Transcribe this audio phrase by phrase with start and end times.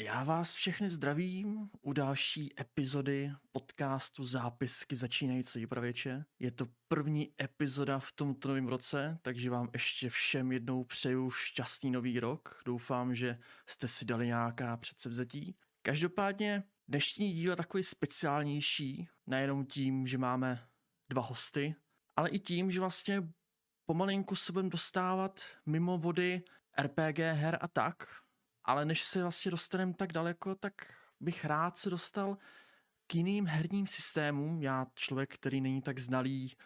[0.00, 6.24] Já vás všechny zdravím u další epizody podcastu Zápisky začínající pravěče.
[6.38, 11.90] Je to první epizoda v tomto novém roce, takže vám ještě všem jednou přeju šťastný
[11.90, 12.62] nový rok.
[12.64, 15.56] Doufám, že jste si dali nějaká předsevzetí.
[15.82, 20.68] Každopádně dnešní díl je takový speciálnější, nejenom tím, že máme
[21.10, 21.74] dva hosty,
[22.16, 23.22] ale i tím, že vlastně
[23.86, 26.42] pomalinku se budeme dostávat mimo vody
[26.82, 28.27] RPG her a tak,
[28.68, 30.72] ale než se vlastně dostaneme tak daleko, tak
[31.20, 32.38] bych rád se dostal
[33.06, 34.62] k jiným herním systémům.
[34.62, 36.56] Já člověk, který není tak znalý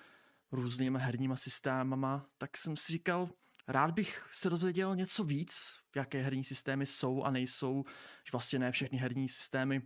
[0.53, 3.31] různýma herníma systémama, tak jsem si říkal,
[3.69, 7.85] rád bych se dozvěděl něco víc, jaké herní systémy jsou a nejsou,
[8.25, 9.83] že vlastně ne všechny herní systémy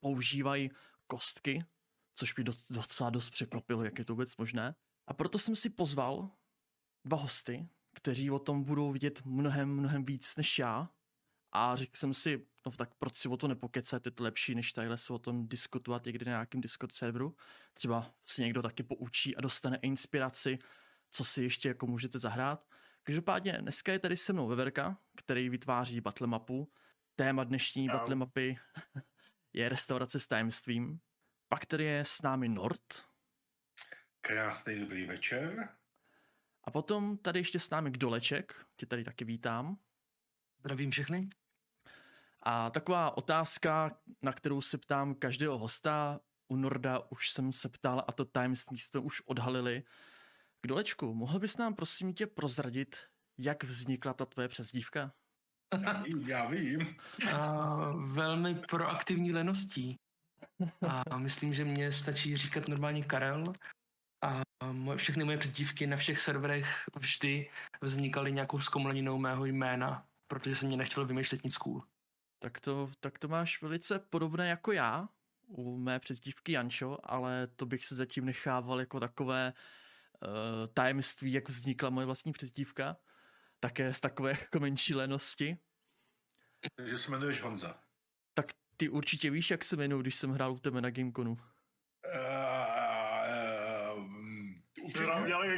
[0.00, 0.70] používají
[1.06, 1.64] kostky,
[2.14, 4.74] což by docela dost překvapilo, jak je to vůbec možné.
[5.06, 6.30] A proto jsem si pozval
[7.04, 10.90] dva hosty, kteří o tom budou vidět mnohem, mnohem víc než já.
[11.52, 14.72] A řekl jsem si, no tak proč si o to nepokecat, je to lepší, než
[14.72, 17.36] takhle se o tom diskutovat někdy na nějakém Discord serveru.
[17.74, 20.58] Třeba si někdo taky poučí a dostane inspiraci,
[21.10, 22.66] co si ještě jako můžete zahrát.
[23.02, 26.72] Každopádně dneska je tady se mnou Veverka, který vytváří battle mapu.
[27.16, 27.92] Téma dnešní Čau.
[27.92, 28.58] battle mapy
[29.52, 31.00] je restaurace s tajemstvím.
[31.48, 33.04] Pak tady je s námi Nord.
[34.20, 35.68] Krásný dobrý večer.
[36.64, 39.78] A potom tady ještě s námi Kdoleček, tě tady taky vítám.
[40.58, 41.30] Zdravím všechny.
[42.42, 48.04] A taková otázka, na kterou se ptám každého hosta, u Norda už jsem se ptal
[48.08, 49.82] a to tajemství jsme už odhalili.
[50.62, 52.96] Kdolečku, mohl bys nám prosím tě prozradit,
[53.38, 55.12] jak vznikla ta tvoje přezdívka?
[55.82, 56.96] Já vím, já vím.
[57.32, 59.96] A velmi proaktivní leností.
[61.10, 63.52] A myslím, že mě stačí říkat normálně Karel
[64.22, 70.56] a moje, všechny moje přezdívky na všech serverech vždy vznikaly nějakou zkomleninou mého jména, protože
[70.56, 71.84] jsem mě nechtěl vymýšlet nic cool.
[72.42, 75.08] Tak to, tak to máš velice podobné jako já
[75.46, 80.28] u mé přezdívky Jančo, ale to bych se zatím nechával jako takové uh,
[80.74, 82.96] tajemství, jak vznikla moje vlastní přezdívka.
[83.60, 85.58] Také z takové jako menší lenosti.
[86.76, 87.78] Takže se jmenuješ Honza.
[88.34, 88.46] Tak
[88.76, 91.32] ty určitě víš, jak se jmenuji, když jsem hrál u tebe na Gameconu.
[91.32, 91.42] Uh,
[94.82, 95.48] už nám dělali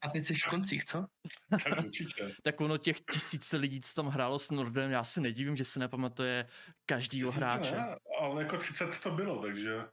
[0.00, 1.06] A teď jsi v koncích, co?
[1.50, 2.34] tak určitě.
[2.42, 5.80] tak ono těch tisíce lidí, co tam hrálo s Nordem, já si nedivím, že se
[5.80, 6.46] nepamatuje
[6.86, 7.76] každýho Tisíce hráče.
[7.76, 9.84] Ne, ale jako 30 to bylo, takže...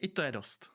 [0.00, 0.70] I to je dost.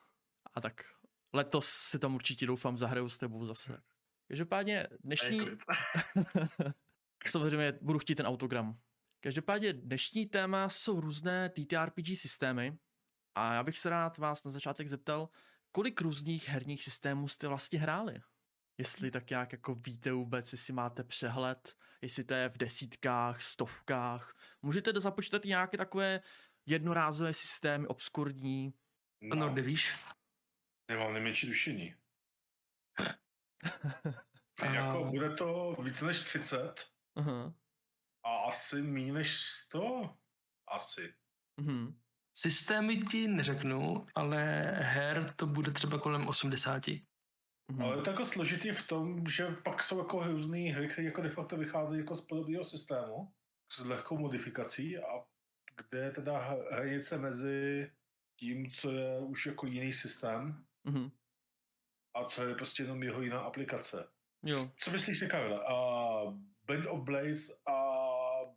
[0.54, 0.84] A tak
[1.32, 3.82] letos si tam určitě doufám zahraju s tebou zase.
[4.28, 5.40] Každopádně dnešní...
[7.26, 8.78] Samozřejmě budu chtít ten autogram.
[9.20, 12.78] Každopádně dnešní téma jsou různé TTRPG systémy
[13.34, 15.28] a já bych se rád vás na začátek zeptal,
[15.72, 18.20] kolik různých herních systémů jste vlastně hráli?
[18.78, 24.36] Jestli tak nějak jako víte vůbec, jestli máte přehled, jestli to je v desítkách, stovkách.
[24.62, 26.20] Můžete započítat nějaké takové
[26.66, 28.74] jednorázové systémy, obskurní?
[29.20, 29.94] No, no nevíš.
[30.88, 31.94] Nemám nejmenší dušení.
[34.62, 36.90] jako bude to víc než 30.
[37.16, 37.54] Uh-huh.
[38.24, 40.16] A asi méně než 100.
[40.68, 41.14] Asi.
[41.58, 41.94] Uh-huh.
[42.34, 46.82] Systémy ti neřeknu, ale her to bude třeba kolem 80.
[47.72, 47.82] Mm.
[47.82, 51.22] Ale je to jako složitý v tom, že pak jsou jako různé hry, které jako
[51.22, 53.32] de facto vycházejí jako z podobného systému,
[53.72, 55.24] s lehkou modifikací a
[55.76, 56.38] kde je teda
[56.72, 57.90] hranice mezi
[58.40, 61.10] tím, co je už jako jiný systém mm.
[62.14, 64.08] a co je prostě jenom jeho jiná aplikace.
[64.42, 64.70] Jo.
[64.76, 65.60] Co myslíš, Karle?
[65.60, 66.34] Uh,
[66.66, 67.74] Blade of Blades a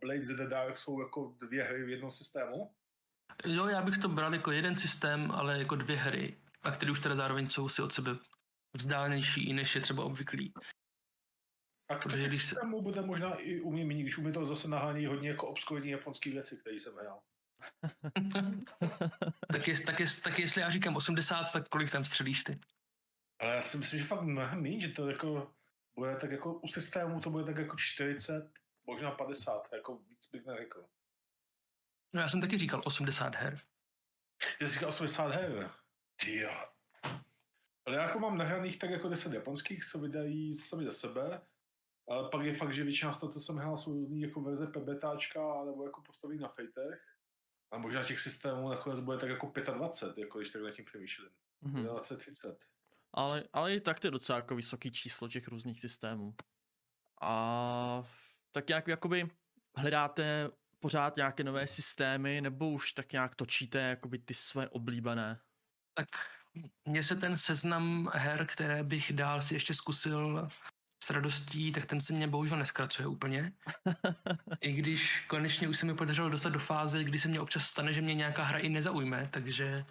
[0.00, 2.74] Blades in the Dark jsou jako dvě hry v jednom systému?
[3.44, 7.00] Jo, já bych to bral jako jeden systém, ale jako dvě hry, a které už
[7.00, 8.16] teda zároveň jsou si od sebe
[8.74, 10.52] vzdálenější, než je třeba obvyklý.
[11.88, 12.56] A Protože když se...
[12.80, 16.30] bude možná i u mě když u mě to zase nahání hodně jako obskurní japonský
[16.30, 17.20] věci, které jsem hrál.
[19.52, 22.60] tak, je, tak, je, tak jestli já říkám 80, tak kolik tam střelíš ty?
[23.40, 25.54] Ale já si myslím, že fakt mnohem méně, že to jako
[25.98, 28.50] bude tak jako u systému to bude tak jako 40,
[28.86, 30.84] možná 50, jako víc bych neřekl.
[32.14, 33.60] No já jsem taky říkal 80 her.
[34.60, 35.70] Já říkal 80 her.
[36.16, 36.46] Ty
[37.86, 41.40] Ale já jako mám nahraných tak jako 10 japonských, co vydají sami za sebe.
[42.08, 44.66] Ale pak je fakt, že většina z toho, co jsem hrál, jsou různý jako verze
[44.66, 47.02] PBTáčka, nebo jako postaví na fejtech.
[47.70, 51.30] A možná těch systémů nakonec bude tak jako 25, jako když tak nad tím přemýšlím.
[51.62, 51.82] Mm-hmm.
[51.82, 52.58] 20, 30.
[53.12, 56.34] Ale, ale i tak to je docela jako vysoký číslo těch různých systémů.
[57.22, 58.02] A
[58.52, 59.28] tak nějak jakoby
[59.76, 60.50] hledáte
[60.84, 65.40] pořád nějaké nové systémy, nebo už tak nějak točíte jakoby ty své oblíbené?
[65.94, 66.08] Tak
[66.84, 70.48] mně se ten seznam her, které bych dál si ještě zkusil,
[71.04, 73.52] s radostí, tak ten se mě bohužel neskracuje úplně.
[74.60, 77.92] I když konečně už se mi podařilo dostat do fáze, kdy se mě občas stane,
[77.92, 79.84] že mě nějaká hra i nezaujme, takže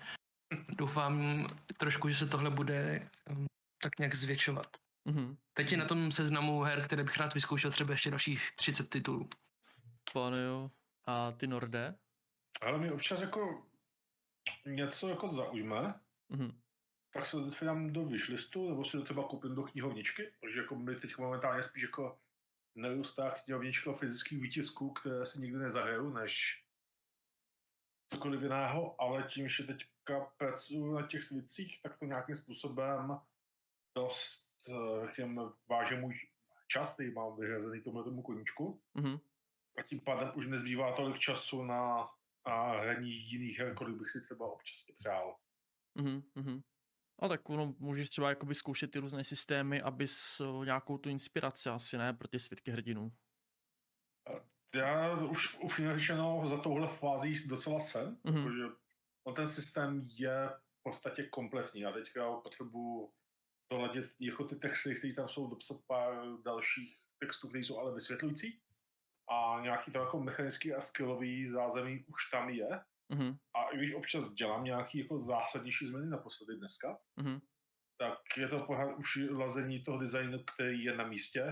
[0.77, 1.47] doufám
[1.77, 3.45] trošku, že se tohle bude um,
[3.81, 4.67] tak nějak zvětšovat.
[5.05, 5.37] Mhm.
[5.53, 9.29] Teď je na tom seznamu her, které bych rád vyzkoušel třeba ještě dalších 30 titulů.
[10.13, 10.71] Pane jo.
[11.05, 11.95] A ty Norde?
[12.61, 13.65] Ale mě občas jako
[14.65, 16.61] něco jako zaujme, Mhm.
[17.13, 20.95] tak se dám do wishlistu, nebo si to třeba koupím do knihovničky, protože jako my
[20.95, 22.19] teď momentálně spíš jako
[22.75, 26.63] nerůstá knihovnička fyzických výtisků, které si nikdy nezahraju, než
[28.07, 33.19] cokoliv jiného, ale tím, že teďka pracuji na těch svicích, tak to nějakým způsobem
[33.97, 36.13] dost, eh, řekněme, váže můj
[36.67, 38.81] čas, který mám vyhrazený tomu koníčku.
[38.93, 39.19] Mhm.
[39.77, 42.09] A tím pádem už nezbývá tolik času na,
[42.47, 45.35] na hraní jiných her, kolik bych si třeba občas i přál.
[45.95, 46.23] Mhm.
[46.35, 46.61] Mhm.
[47.19, 51.69] A tak ono, můžeš třeba jakoby zkoušet ty různé systémy, abys o, nějakou tu inspiraci
[51.69, 53.11] asi ne, pro ty světky hrdinů.
[54.75, 58.43] Já už upřímně řečeno za touhle fází docela jsem, Mhm.
[58.43, 58.63] protože
[59.27, 60.49] no, ten systém je
[60.79, 61.81] v podstatě kompletní.
[61.81, 63.13] Já teďka potřebuji
[63.71, 68.61] doladit jako ty texty, které tam jsou, dopsat pár dalších textů, které jsou ale vysvětlující.
[69.31, 72.67] A nějaký to jako mechanický a skillový zázemí už tam je.
[73.09, 73.37] Mhm.
[73.55, 77.39] A i když občas dělám nějaký jako zásadnější změny naposledy dneska, Mhm.
[77.97, 81.43] tak je to pořád už lazení toho designu, který je na místě.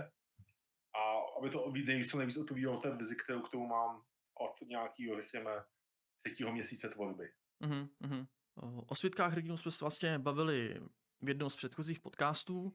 [0.95, 1.01] A
[1.39, 4.01] aby to videj co nejvíc odpovídalo té vizi, kterou k tomu mám
[4.39, 5.51] od nějakého, řekněme,
[6.25, 7.29] třetího měsíce tvorby.
[7.59, 8.25] Mhm, mhm.
[8.87, 10.81] O- světkách hrdinů jsme se vlastně bavili
[11.21, 12.73] v jednom z předchozích podcastů,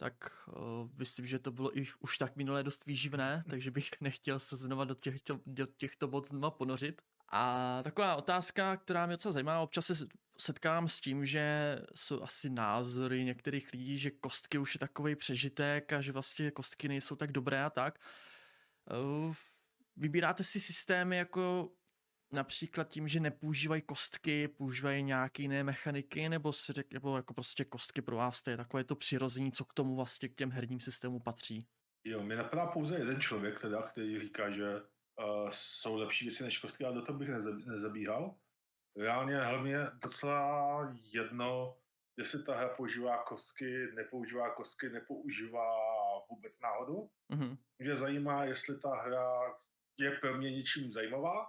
[0.00, 0.14] tak
[0.48, 4.56] o, myslím, že to bylo i už tak minulé dost výživné, takže bych nechtěl se
[4.56, 7.02] znova do těchto, do těchto bod znova ponořit.
[7.32, 10.06] A taková otázka, která mě docela zajímá, občas se
[10.38, 15.92] setkám s tím, že jsou asi názory některých lidí, že kostky už je takový přežitek
[15.92, 17.98] a že vlastně kostky nejsou tak dobré a tak.
[18.90, 19.34] Uh,
[19.96, 21.72] Vybíráte si systémy jako
[22.32, 27.64] například tím, že nepoužívají kostky, používají nějaké jiné mechaniky, nebo si řek, nebo jako prostě
[27.64, 30.80] kostky pro vás, to je takové to přirození, co k tomu vlastně k těm herním
[30.80, 31.66] systémům patří.
[32.04, 36.58] Jo, mě napadá pouze jeden člověk, teda, který říká, že uh, jsou lepší věci než
[36.58, 38.34] kostky, ale do toho bych neza- nezabíhal.
[38.96, 41.76] Reálně hlavně docela jedno,
[42.16, 45.76] jestli ta hra používá kostky, nepoužívá kostky, nepoužívá
[46.30, 47.10] vůbec náhodou.
[47.28, 49.54] Mhm, Mě zajímá, jestli ta hra
[49.98, 51.46] je pro mě něčím zajímavá,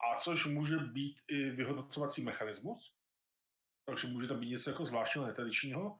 [0.00, 2.92] a což může být i vyhodnocovací mechanismus.
[3.84, 5.98] Takže může tam být něco jako zvláštního, netradičního,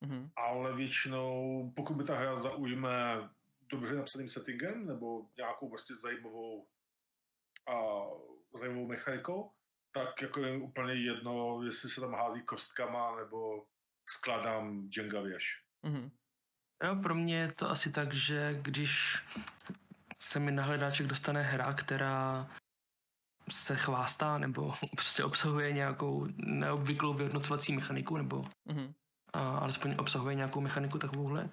[0.00, 3.28] mhm, ale většinou, pokud by ta hra zaujme
[3.70, 6.66] dobře napsaným settingem nebo nějakou prostě zajímavou,
[7.68, 7.74] a,
[8.58, 9.52] zajímavou mechanikou,
[9.92, 13.66] tak jako je úplně jedno, jestli se tam hází kostkama nebo
[14.08, 15.62] skladám Jenga věž.
[15.82, 16.10] mhm,
[16.84, 19.18] Jo, pro mě je to asi tak, že když
[20.18, 22.50] se mi na hledáček dostane hra, která
[23.50, 28.92] se chvástá nebo prostě obsahuje nějakou neobvyklou vyhodnocovací mechaniku nebo mhm,
[29.32, 31.50] a alespoň obsahuje nějakou mechaniku takovouhle,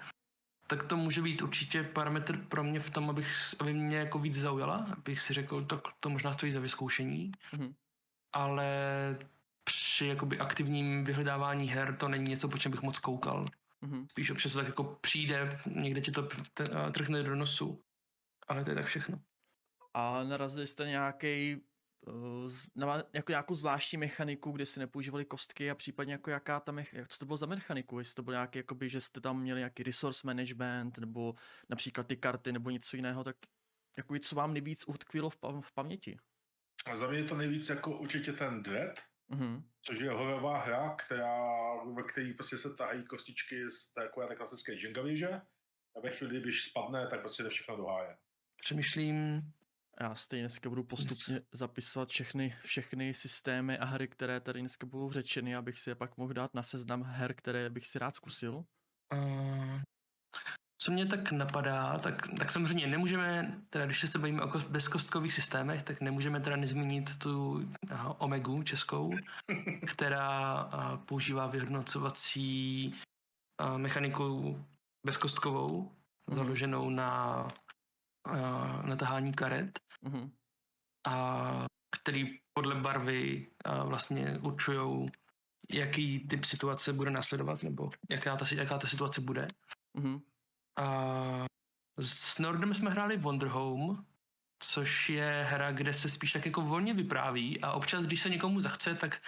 [0.67, 4.35] tak to může být určitě parametr pro mě v tom, abych, aby mě jako víc
[4.35, 7.73] zaujala, abych si řekl, to, to možná stojí za vyzkoušení, mhm,
[8.33, 8.67] ale
[9.63, 13.45] při jakoby aktivním vyhledávání her to není něco, po čem bych moc koukal.
[13.81, 14.07] mhm.
[14.11, 16.27] Spíš občas to tak jako přijde, někde ti to
[16.91, 17.83] trhne do nosu,
[18.47, 19.19] ale to je tak všechno.
[19.93, 21.61] A narazili jste nějaký
[22.75, 27.07] na jako nějakou zvláštní mechaniku, kde si nepoužívali kostky a případně jako jaká tam, jak,
[27.07, 29.83] co to bylo za mechaniku, jestli to bylo nějaký, jakoby, že jste tam měli nějaký
[29.83, 31.35] resource management, nebo
[31.69, 33.35] například ty karty, nebo něco jiného, tak
[33.97, 36.17] jako co vám nejvíc utkvělo v, pa- v paměti?
[36.85, 38.99] A za mě je to nejvíc jako určitě ten Dread,
[39.29, 41.43] Mhm, což je horová hra, která,
[41.93, 45.41] ve které prostě se tahají kostičky z takové té klasické Jenga věže.
[45.95, 48.17] A ve chvíli, když spadne, tak prostě jde všechno do háje.
[48.61, 49.41] Přemýšlím,
[50.01, 55.11] Já stejně dneska budu postupně zapisovat všechny, všechny systémy a hry, které tady dneska budou
[55.11, 58.63] řečeny, abych si je pak mohl dát na seznam her, které bych si rád zkusil.
[59.13, 59.81] Uh,
[60.81, 65.33] co mě tak napadá, tak, tak samozřejmě nemůžeme, teda když se bavíme o kos- bezkostkových
[65.33, 67.61] systémech, tak nemůžeme teda nezmínit tu
[67.91, 69.13] aha, Omegu českou,
[69.87, 72.93] která uh, používá vyhodnocovací
[73.77, 74.59] mechaniku
[75.05, 75.91] bezkostkovou,
[76.29, 76.37] Mhm.
[76.37, 77.43] založenou na
[78.27, 80.31] uh, natahání karet Mhm,
[81.07, 81.65] a
[82.01, 85.09] který podle barvy a vlastně určují,
[85.71, 89.47] jaký typ situace bude následovat, nebo jaká ta, jaká ta situace bude.
[89.97, 90.19] mhm,
[90.79, 91.45] A
[92.01, 94.05] s Nordem jsme hráli Wonder Home,
[94.63, 98.61] což je hra, kde se spíš tak jako volně vypráví a občas, když se někomu
[98.61, 99.21] zachce, tak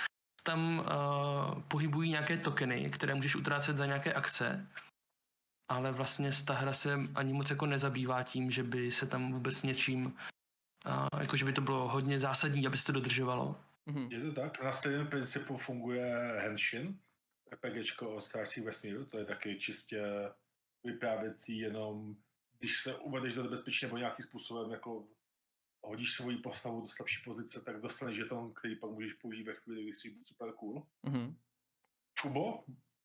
[0.43, 4.69] tam uh, pohybují nějaké tokeny, které můžeš utrácet za nějaké akce.
[5.71, 9.63] ale vlastně ta hra se ani moc jako nezabývá tím, že by se tam vůbec
[9.63, 10.17] něčím,
[10.89, 13.55] a, jako že by to bylo hodně zásadní, aby se to dodržovalo.
[13.87, 14.11] Mm-hmm.
[14.11, 14.63] Je to tak?
[14.63, 16.99] Na stejném principu funguje Henshin,
[17.53, 20.03] RPGčko o strážcích vesmíru, to je taky čistě
[20.83, 22.15] vyprávěcí jenom,
[22.59, 25.07] když se uvedeš do nebezpečí nebo nějakým způsobem jako
[25.81, 29.83] hodíš svoji postavu do slabší pozice, tak dostaneš žeton, který pak můžeš použít ve chvíli,
[29.83, 30.87] kdy jsi super cool.
[31.05, 31.35] Mm-hmm.
[32.13, 32.63] Čubo,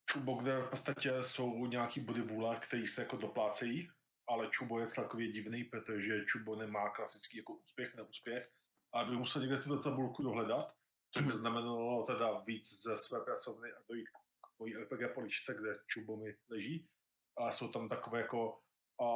[0.09, 3.89] Čubo, kde v podstatě jsou nějaký body vůle, který se jako doplácejí,
[4.27, 8.51] ale Čubo je celkově divný, protože Čubo nemá klasický jako úspěch, neúspěch,
[8.93, 10.75] ale by musel někde tuto tabulku dohledat,
[11.11, 11.37] což by mhm.
[11.37, 14.25] znamenalo teda víc ze své pracovny a dojít k
[14.59, 16.89] mojí RPG poličce, kde Čubo mi leží.
[17.37, 18.61] A jsou tam takové jako
[19.01, 19.07] a,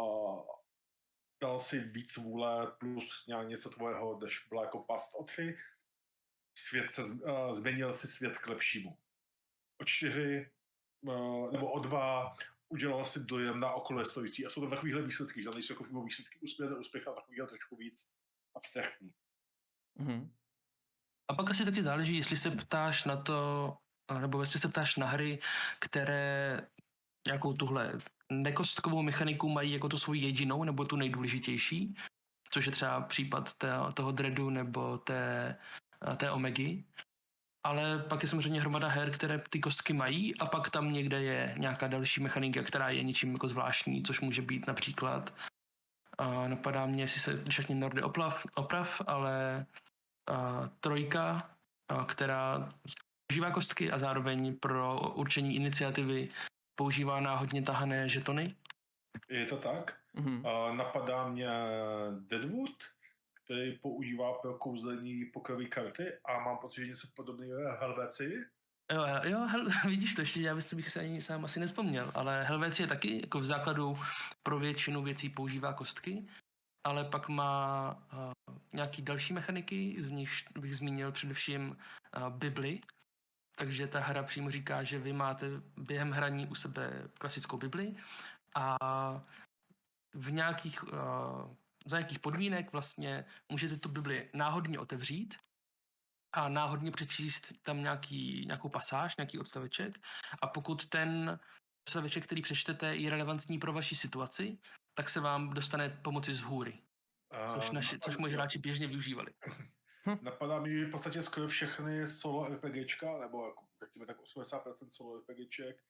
[1.41, 5.57] dal si víc vůle plus nějak něco tvojeho, než byla jako past o tři.
[6.57, 7.01] Svět se,
[7.51, 8.97] změnil si svět k lepšímu.
[9.81, 10.51] O čtyři
[11.51, 12.35] nebo o dva
[12.69, 16.39] udělal si dojem na okolo stojící a jsou tam takovýhle výsledky, že nejsou jako výsledky
[16.39, 18.09] úspěch, úspěch a takovýhle trošku víc
[18.55, 19.11] abstraktní.
[19.99, 20.29] Mm-hmm.
[21.27, 23.77] A pak asi taky záleží, jestli se ptáš na to,
[24.19, 25.39] nebo jestli se ptáš na hry,
[25.79, 26.61] které
[27.27, 27.93] nějakou tuhle
[28.31, 31.95] nekostkovou mechaniku mají jako tu svoji jedinou nebo tu nejdůležitější,
[32.49, 35.55] což je třeba případ té, toho dreadu nebo té,
[36.17, 36.85] té omegy.
[37.63, 41.55] Ale pak je samozřejmě hromada her, které ty kostky mají a pak tam někde je
[41.57, 45.33] nějaká další mechanika, která je něčím jako zvláštní, což může být například
[46.19, 49.65] a napadá mě, jestli se všechny Nordy oprav, oprav ale
[50.27, 51.49] a, trojka,
[51.87, 52.69] a, která
[53.31, 56.29] užívá kostky a zároveň pro určení iniciativy
[56.75, 58.55] používá náhodně tahané žetony?
[59.29, 59.97] Je to tak.
[60.15, 60.69] Mm-hmm.
[60.69, 61.49] Uh, napadá mě
[62.27, 62.71] Deadwood,
[63.49, 68.45] který používá pro kouzlení pokrový karty a mám pocit, že něco podobného je Helveci.
[68.91, 72.81] Jo, jo hel, vidíš to, ještě já bych se ani sám asi nespomněl, ale Helveci
[72.81, 73.97] je taky jako v základu
[74.43, 76.27] pro většinu věcí používá kostky,
[76.87, 82.81] ale pak má uh, nějaký další mechaniky, z nich bych zmínil především uh, Bibli,
[83.57, 87.95] takže ta hra přímo říká, že vy máte během hraní u sebe klasickou Bibli
[88.55, 88.77] a
[90.13, 91.55] v nějakých, uh,
[91.89, 95.36] za nějakých podmínek vlastně můžete tu Bibli náhodně otevřít
[96.36, 99.98] a náhodně přečíst tam nějaký, nějakou pasáž, nějaký odstaveček
[100.41, 101.39] a pokud ten
[101.88, 104.58] odstaveček, který přečtete, je relevantní pro vaši situaci,
[104.93, 106.81] tak se vám dostane pomoci z hůry.
[107.53, 109.34] Což, naši, což moji hráči běžně využívali.
[110.05, 110.17] Hm.
[110.22, 115.84] Napadá mi v podstatě skoro všechny solo RPGčka, nebo jako, řekněme tak 80% solo RPGček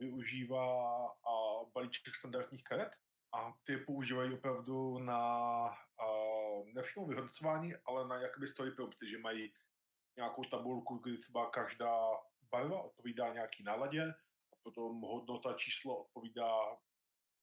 [0.00, 2.92] využívá a balíček standardních karet
[3.36, 5.20] a ty používají opravdu na
[6.74, 9.52] ne vyhodnocování, ale na jakoby story prompty, že mají
[10.16, 12.00] nějakou tabulku, kdy třeba každá
[12.50, 14.02] barva odpovídá nějaký náladě
[14.52, 16.50] a potom hodnota číslo odpovídá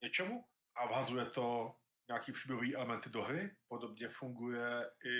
[0.03, 0.45] něčemu
[0.75, 1.75] a vhazuje to
[2.07, 3.55] nějaký příběhový elementy do hry.
[3.67, 5.15] Podobně funguje i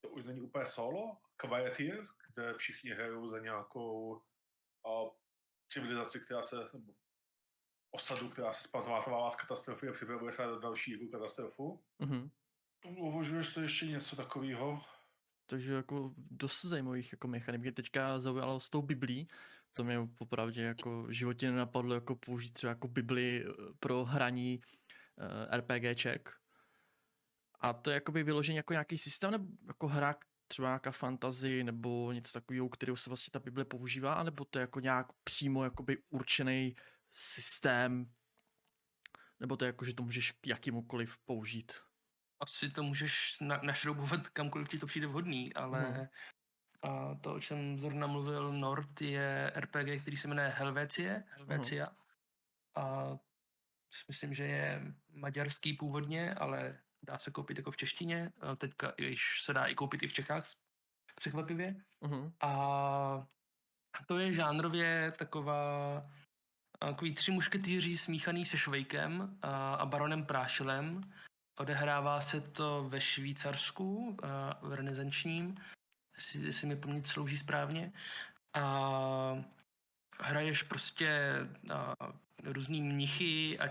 [0.00, 4.22] to už není úplně solo, Quietier, kde všichni hrajou za nějakou
[4.86, 5.10] uh,
[5.68, 6.92] civilizaci, která se, nebo
[7.96, 11.80] osadu, která se zpamatovává z katastrofy a připravuje se na další jako katastrofu.
[12.00, 12.30] Mm-hmm.
[12.98, 14.82] Uvažuješ to ještě něco takového?
[15.46, 17.60] Takže jako dost zajímavých jako mechanik.
[17.60, 19.28] Mě teďka zaujalo s tou Biblí,
[19.72, 24.60] to mě popravdě jako v životě nenapadlo jako použít třeba jako Bibli eh, pro hraní
[25.18, 26.30] uh, RPGček,
[27.60, 30.14] a to je jakoby vyložený jako nějaký systém, nebo jako hra,
[30.48, 34.60] třeba nějaká fantazy, nebo něco takového, kterou se vlastně ta Bible používá, nebo to je
[34.60, 36.74] jako nějak přímo jakoby určený
[37.10, 38.12] systém,
[39.40, 41.72] nebo to je jako, že to můžeš k jakýmukoliv použít?
[42.40, 46.06] Asi to můžeš na- našroubovat kamkoliv ti to přijde vhodný, ale hmm.
[46.82, 51.86] a to, o čem zrovna mluvil Nord, je RPG, který se jmenuje Helvetie, Helvetia.
[51.86, 51.96] Hmm.
[52.74, 53.18] A
[54.08, 59.52] myslím, že je maďarský původně, ale dá se koupit jako v češtině, teďka již se
[59.52, 60.44] dá i koupit i v Čechách,
[61.14, 61.74] překvapivě.
[62.02, 62.32] Uh-huh.
[62.40, 63.26] A
[64.06, 66.10] to je žánrově taková
[66.78, 71.12] takový tři mušketýři smíchaný se Švejkem a, baronem Prášilem.
[71.58, 74.16] Odehrává se to ve Švýcarsku,
[74.62, 75.56] v renesančním,
[76.34, 77.92] jestli, mi paměť slouží správně.
[78.54, 79.44] A
[80.20, 81.36] hraješ prostě
[82.44, 83.64] různý mnichy a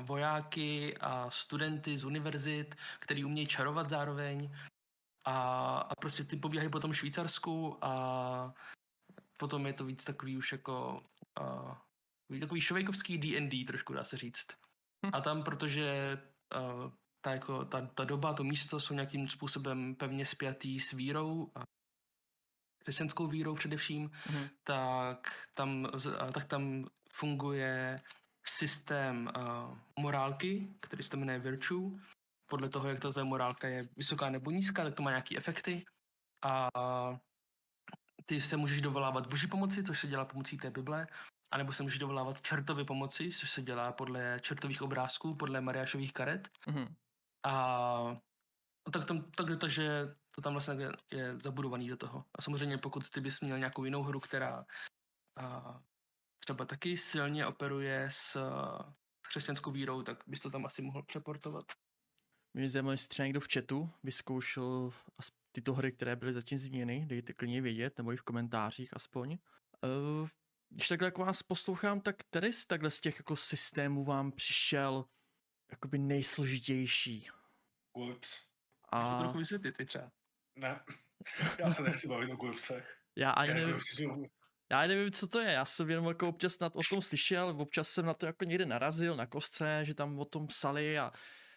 [0.00, 4.56] vojáky a studenty z univerzit, který umějí čarovat zároveň.
[5.24, 8.54] A, a prostě ty pobíhají po tom Švýcarsku a
[9.36, 11.02] potom je to víc takový už jako
[11.40, 11.74] uh,
[12.40, 14.46] takový švejkovský D&D trošku dá se říct.
[15.06, 15.10] Hm.
[15.12, 16.18] A tam, protože
[16.56, 16.90] uh,
[17.20, 21.62] ta, jako, ta, ta doba, to místo jsou nějakým způsobem pevně spjatý s vírou, a
[22.78, 24.48] křesťanskou vírou především, mm.
[24.64, 25.88] tak, tam,
[26.34, 28.00] tak tam funguje
[28.46, 31.98] systém uh, morálky, který se jmenuje Virtue.
[32.50, 35.84] Podle toho, jak ta morálka je vysoká nebo nízká, tak to má nějaké efekty.
[36.44, 36.68] A
[38.26, 41.06] ty se můžeš dovolávat boží pomoci, což se dělá pomocí té Bible,
[41.50, 46.48] anebo se můžeš dovolávat čertovi pomoci, což se dělá podle čertových obrázků, podle Mariášových karet.
[46.66, 46.94] Mm-hmm.
[47.44, 48.20] A
[48.92, 52.24] tak, tam, tak takže to tam vlastně je, je zabudovaný do toho.
[52.34, 54.66] A samozřejmě pokud ty bys měl nějakou jinou hru, která
[55.36, 55.80] a,
[56.38, 58.32] třeba taky silně operuje s,
[59.24, 61.64] s křesťanskou vírou, tak bys to tam asi mohl přeportovat.
[62.54, 64.92] Mě zajímalo, jestli třeba někdo v chatu vyzkoušel
[65.52, 69.38] tyto hry, které byly zatím změny, dejte klidně vědět, nebo i v komentářích aspoň.
[69.84, 70.28] Uh,
[70.70, 75.04] když takhle jako vás poslouchám, tak který z takhle z těch jako systémů vám přišel
[75.70, 77.28] jakoby nejsložitější?
[77.96, 78.38] Gulps.
[78.88, 79.16] A...
[79.16, 80.10] To trochu vysvětlit, ty třeba.
[80.56, 80.80] Ne,
[81.58, 82.98] já se nechci bavit o Gulpsech.
[83.16, 83.80] Já ani nevím,
[84.70, 87.88] já nevím, co to je, já jsem jenom jako občas nad, o tom slyšel, občas
[87.88, 91.12] jsem na to jako někde narazil, na kostce, že tam o tom psali a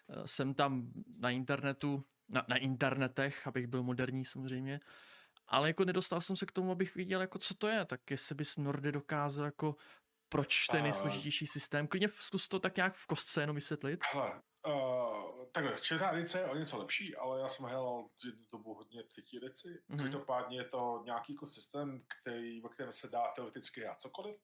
[0.10, 4.80] e, jsem tam na internetu, na, na internetech, abych byl moderní samozřejmě,
[5.50, 8.36] ale jako nedostal jsem se k tomu, abych viděl, jako co to je, tak jestli
[8.36, 9.76] bys Nordy dokázal jako
[10.30, 14.00] proč ten nejsložitější systém, klidně zkus to tak nějak v kostce jenom vysvětlit.
[14.14, 18.74] Hele, uh, takhle, čtvrtá edice je o něco lepší, ale já jsem hrál jednu dobu
[18.74, 19.68] hodně třetí edici.
[19.68, 19.98] Mm-hmm.
[19.98, 24.36] Každopádně je to nějaký jako systém, který, ve kterém se dá teoreticky hrát cokoliv.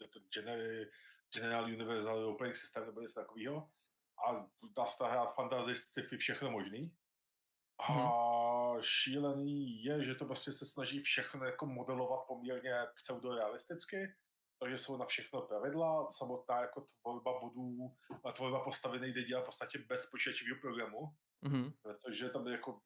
[0.00, 0.86] Je to general,
[1.34, 3.68] general Universal Opening System nebo něco takového.
[4.28, 6.92] A dá se hrát fantasy, sci-fi, všechno možný.
[7.78, 8.80] A mm-hmm.
[8.82, 13.96] šílený je, že to prostě se snaží všechno jako modelovat poměrně pseudorealisticky
[14.60, 19.46] takže jsou na všechno pravidla, samotná jako tvorba bodů, a tvorba postavy nejde dělat v
[19.46, 21.00] podstatě bez počítačového programu,
[21.44, 21.72] mm-hmm.
[21.82, 22.80] protože tam jako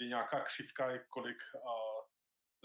[0.00, 2.00] je nějaká křivka, kolik a,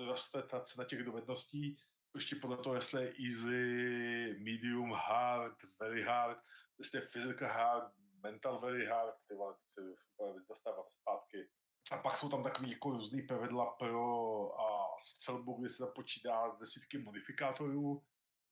[0.05, 1.77] roste ta cena těch dovedností,
[2.15, 6.39] ještě podle toho, jestli je easy, medium, hard, very hard,
[6.79, 7.93] jestli je physical hard,
[8.25, 9.81] mental very hard, ty vole, ty
[10.15, 11.49] se dostávat zpátky.
[11.91, 16.57] A pak jsou tam takový jako různý pravidla pro a střelbu, kde se tam počítá
[16.59, 18.03] desítky modifikátorů.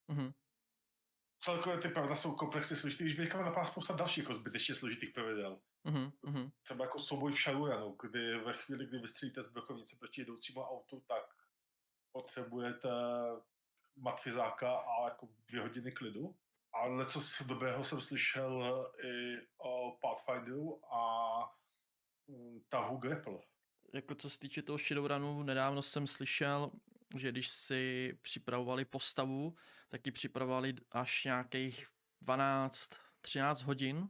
[0.09, 0.33] Mm-hmm.
[1.39, 5.61] Celkově ty pravidla jsou komplexně složitý, když bych napadá spousta dalších jako zbytečně složitých pravidel.
[5.85, 6.51] Mm-hmm.
[6.63, 11.03] Třeba jako souboj v Shadowrunu, kdy ve chvíli, kdy vystřílíte z brokovnice proti jedoucímu autu,
[11.07, 11.23] tak
[12.11, 12.89] potřebujete
[13.95, 16.35] matfizáka a jako dvě hodiny klidu.
[16.73, 21.03] Ale co z dobrého jsem slyšel i o Pathfinderu a
[22.27, 23.39] mm, tahu Grapple.
[23.93, 26.71] Jako co se týče toho Shadowrunu, nedávno jsem slyšel,
[27.17, 29.55] že když si připravovali postavu,
[29.89, 31.87] tak ji připravovali až nějakých
[32.25, 34.09] 12-13 hodin,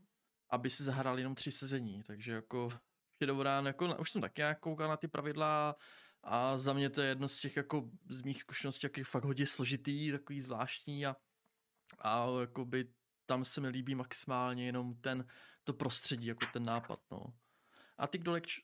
[0.49, 2.69] aby si zahrali jenom tři sezení, takže jako
[3.17, 5.75] Shadowrun, jako už jsem taky koukal na ty pravidla
[6.23, 9.45] a za mě to je jedno z těch jako z mých zkušeností, jaký fakt hodně
[9.45, 11.15] složitý, takový zvláštní a,
[11.99, 12.87] a jakoby
[13.25, 15.27] tam se mi líbí maximálně jenom ten,
[15.63, 17.33] to prostředí, jako ten nápad, no.
[17.97, 18.59] A ty k, doleč,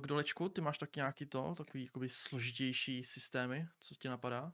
[0.00, 4.52] k dolečku, ty máš tak nějaký to, takový jakoby složitější systémy, co ti napadá?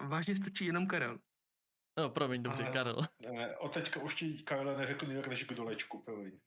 [0.00, 1.18] Uh, vážně stačí jenom Karel.
[1.98, 3.02] No, promiň, dobře, Ale, Karel.
[3.20, 6.40] Ne, od teďka už ti Karel neřekl jinak než k dolečku, promiň.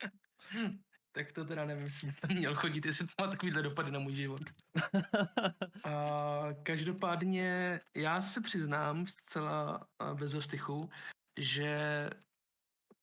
[1.14, 4.14] tak to teda nevím, jestli tam měl chodit, jestli to má takovýhle dopady na můj
[4.14, 4.42] život.
[5.86, 10.90] uh, každopádně já se přiznám zcela bez ostychu,
[11.38, 12.10] že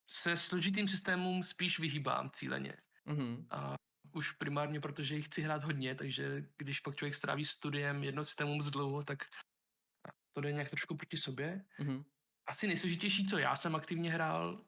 [0.10, 2.78] se složitým systémům spíš vyhýbám cíleně.
[3.08, 3.46] Mm-hmm.
[3.50, 3.76] A
[4.14, 8.56] už primárně, protože jich chci hrát hodně, takže když pak člověk stráví studiem jedno systému
[8.56, 9.20] moc dlouho, tak
[10.34, 11.66] to jde nějak trošku proti sobě.
[11.80, 12.04] Mm-hmm.
[12.48, 14.66] Asi nejsložitější, co já jsem aktivně hrál,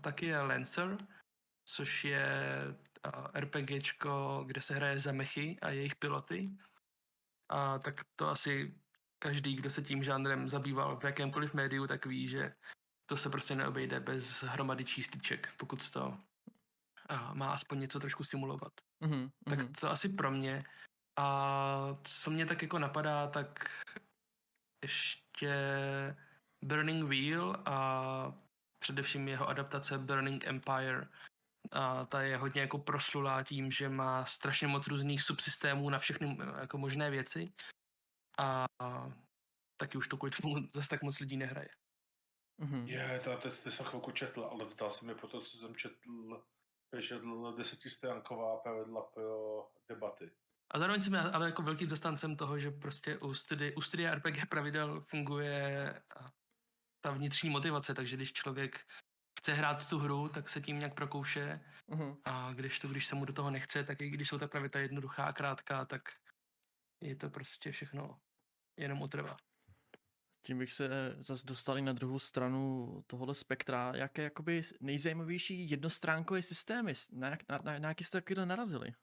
[0.00, 0.98] tak je Lancer,
[1.66, 2.26] což je
[3.34, 6.50] RPGčko, kde se hraje za mechy a jejich piloty.
[7.48, 8.74] A tak to asi
[9.18, 12.54] každý, kdo se tím žánrem zabýval v jakémkoliv médiu, tak ví, že
[13.06, 16.18] to se prostě neobejde bez hromady čístíček, pokud to
[17.32, 18.72] má aspoň něco trošku simulovat.
[19.02, 19.30] Mm-hmm.
[19.44, 19.72] Tak mhm.
[19.72, 20.64] to asi pro mě.
[21.16, 23.64] A co mě tak jako napadá, tak
[24.82, 25.54] ještě
[26.62, 28.34] Burning Wheel a
[28.78, 31.08] především jeho adaptace Burning Empire.
[31.72, 36.38] A ta je hodně jako proslulá tím, že má strašně moc různých subsystémů na všechny
[36.60, 37.52] jako možné věci.
[38.38, 39.12] A, a
[39.76, 41.68] taky už to kvůli tomu zase tak moc lidí nehraje.
[42.62, 42.86] Mm-hmm.
[42.86, 45.76] Je, to, to, to jsem chvilku četl, ale zdá se mi po to, co jsem
[45.76, 46.46] četl
[46.90, 50.30] přečetl desetistránková pravidla pro debaty.
[50.70, 54.48] A zároveň jsem ale jako velkým zastancem toho, že prostě u, studi- u studia RPG
[54.48, 55.94] pravidel funguje
[57.00, 58.86] ta vnitřní motivace, takže když člověk
[59.46, 62.16] chce hrát tu hru, tak se tím nějak prokouše uh-huh.
[62.24, 64.80] a když to, když se mu do toho nechce, tak i když jsou ta pravidla
[64.80, 66.02] jednoduchá a krátká, tak
[67.02, 68.20] je to prostě všechno
[68.78, 69.36] jenom utrvá.
[70.46, 73.92] tím bych se zase dostali na druhou stranu tohohle spektra.
[73.94, 78.94] Jaké jakoby nejzajímavější jednostránkové systémy, na, jak, na, na, na jaký jste takovýhle narazili?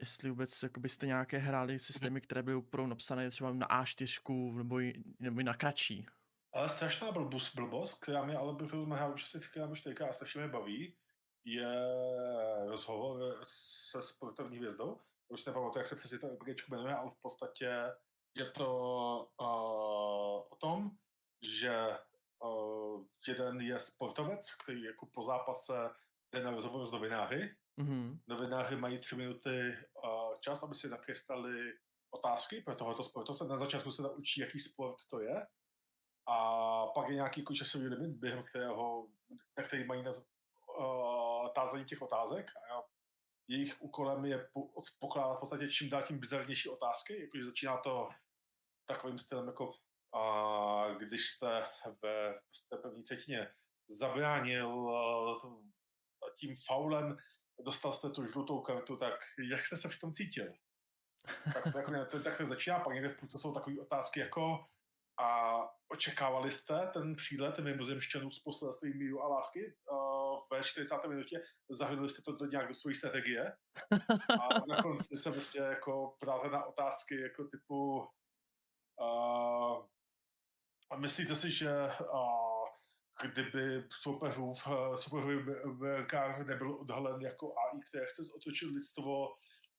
[0.00, 4.80] Jestli vůbec jakoby jste nějaké hráli systémy, které byly opravdu napsané třeba na A4 nebo,
[4.80, 6.06] i, nebo i na kratší.
[6.54, 10.10] Ale strašná blbost, blbost která mě ale byl film hrál už asi třikrát nebo čtyřikrát
[10.10, 10.96] a strašně mě baví,
[11.44, 11.68] je
[12.66, 15.00] rozhovor se sportovní hvězdou.
[15.28, 17.92] Už nepamatuji, jak se přesně to RPGčko jmenuje, ale v podstatě
[18.36, 18.68] je to
[19.40, 19.46] uh,
[20.52, 20.90] o tom,
[21.42, 21.98] že
[22.44, 25.90] uh, jeden je sportovec, který jako po zápase
[26.34, 27.56] jde na rozhovor s novináři.
[27.78, 28.18] Mm-hmm.
[28.28, 31.72] Novináři mají tři minuty uh, čas, aby si nakreslili
[32.10, 33.44] otázky pro tohoto sportovce.
[33.44, 35.46] Na začátku se naučí, jaký sport to je.
[36.26, 39.08] A pak je nějaký jako časový limit, během kterého,
[39.58, 40.12] na který mají na,
[40.78, 42.50] uh, tázení těch otázek.
[42.72, 42.82] A
[43.48, 47.20] jejich úkolem je po, pokládat v podstatě čím dál tím bizarnější otázky.
[47.20, 48.08] Jakože začíná to
[48.86, 49.72] takovým stylem, jako
[50.14, 51.66] a když jste
[52.02, 53.54] ve jste první třetině
[53.88, 54.90] zabránil
[56.40, 57.16] tím faulem,
[57.64, 59.14] dostal jste tu žlutou kartu, tak
[59.50, 60.52] jak jste se v tom cítil?
[61.54, 64.66] Tak to, jako, tak to začíná, pak někde v půlce jsou takové otázky jako
[65.18, 70.94] a očekávali jste ten přílet mimozemšťanů s poselstvím míru a lásky uh, ve 40.
[71.08, 71.42] minutě?
[71.70, 73.52] Zahrnuli jste to do nějak do své strategie?
[74.40, 78.08] A na konci se prostě jako právě na otázky jako typu
[79.00, 79.86] Uh,
[80.90, 81.70] a myslíte si, že
[82.12, 82.68] uh,
[83.22, 86.12] kdyby soupeřův, soupeřový VK
[86.46, 89.28] nebyl odhalen jako AI, které chce otočit lidstvo,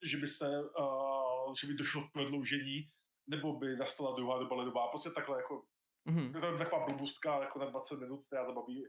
[0.03, 0.47] že, byste,
[0.79, 2.91] uh, že by došlo k prodloužení,
[3.27, 5.65] nebo by nastala druhá doba ledová, prostě takhle jako,
[6.07, 6.39] mm-hmm.
[6.39, 8.87] to je taková blbůstka jako na 20 minut, která zabaví,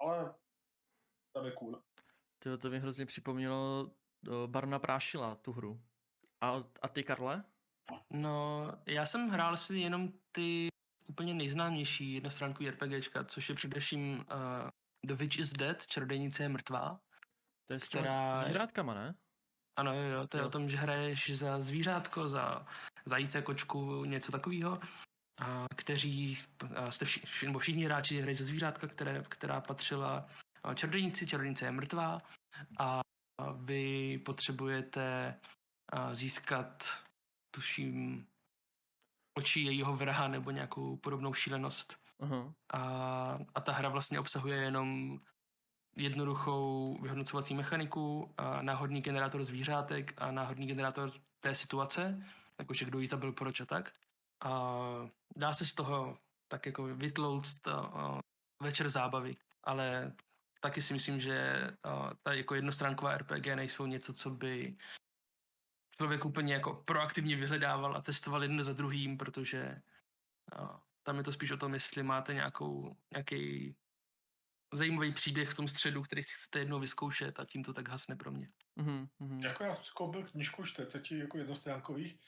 [0.00, 0.34] ale
[1.34, 1.82] tam je cool.
[2.38, 3.90] To, to mi hrozně připomnělo
[4.46, 5.80] Barna Prášila, tu hru.
[6.40, 7.44] A, a ty, Karle?
[8.10, 10.68] No, já jsem hrál si jenom ty
[11.08, 14.24] úplně nejznámější jednostránkový RPGčka, což je především uh,
[15.06, 17.00] The Witch is Dead, Čarodejnice je mrtvá.
[17.66, 18.34] To je s která...
[18.34, 19.14] zvířátkama, ne?
[19.78, 20.46] Ano, jo, to je jo.
[20.46, 22.66] o tom, že hraješ za zvířátko, za
[23.04, 24.80] zajíce, kočku, něco takového,
[25.40, 26.38] a kteří,
[26.74, 30.28] a jste všichni, nebo všichni hráči hrají za zvířátka, které, která patřila
[30.74, 32.22] čarodejnici, čarodejnice je mrtvá
[32.78, 33.00] a
[33.54, 35.34] vy potřebujete
[36.12, 36.84] získat
[37.54, 38.26] tuším,
[39.38, 41.96] očí jejího vraha nebo nějakou podobnou šílenost.
[42.20, 42.52] Uh-huh.
[42.72, 42.82] A,
[43.54, 45.20] a ta hra vlastně obsahuje jenom
[45.98, 52.26] jednoduchou vyhodnocovací mechaniku, a náhodný generátor zvířátek a náhodný generátor té situace,
[52.58, 53.92] jakože kdo jí zabil, proč a tak.
[54.44, 54.80] A
[55.36, 57.68] dá se z toho tak jako vytlouct
[58.62, 60.12] večer zábavy, ale
[60.60, 61.68] taky si myslím, že
[62.22, 64.76] ta jako jednostránková RPG nejsou něco, co by
[65.96, 69.82] člověk úplně jako proaktivně vyhledával a testoval jedno za druhým, protože
[71.02, 73.76] tam je to spíš o tom, jestli máte nějakou, nějaký
[74.72, 78.16] zajímavý příběh v tom středu, který si chcete jednou vyzkoušet a tím to tak hasne
[78.16, 78.48] pro mě.
[78.78, 79.08] Mm-hmm.
[79.44, 82.18] Jako já jsem koupil knižku 40 jako jednostránkových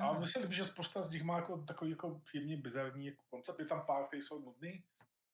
[0.00, 3.22] a mně se líbí, že spousta z nich má jako takový jako příjemně bizarní jako
[3.30, 3.58] koncept.
[3.58, 4.84] Je tam pár, které jsou nudný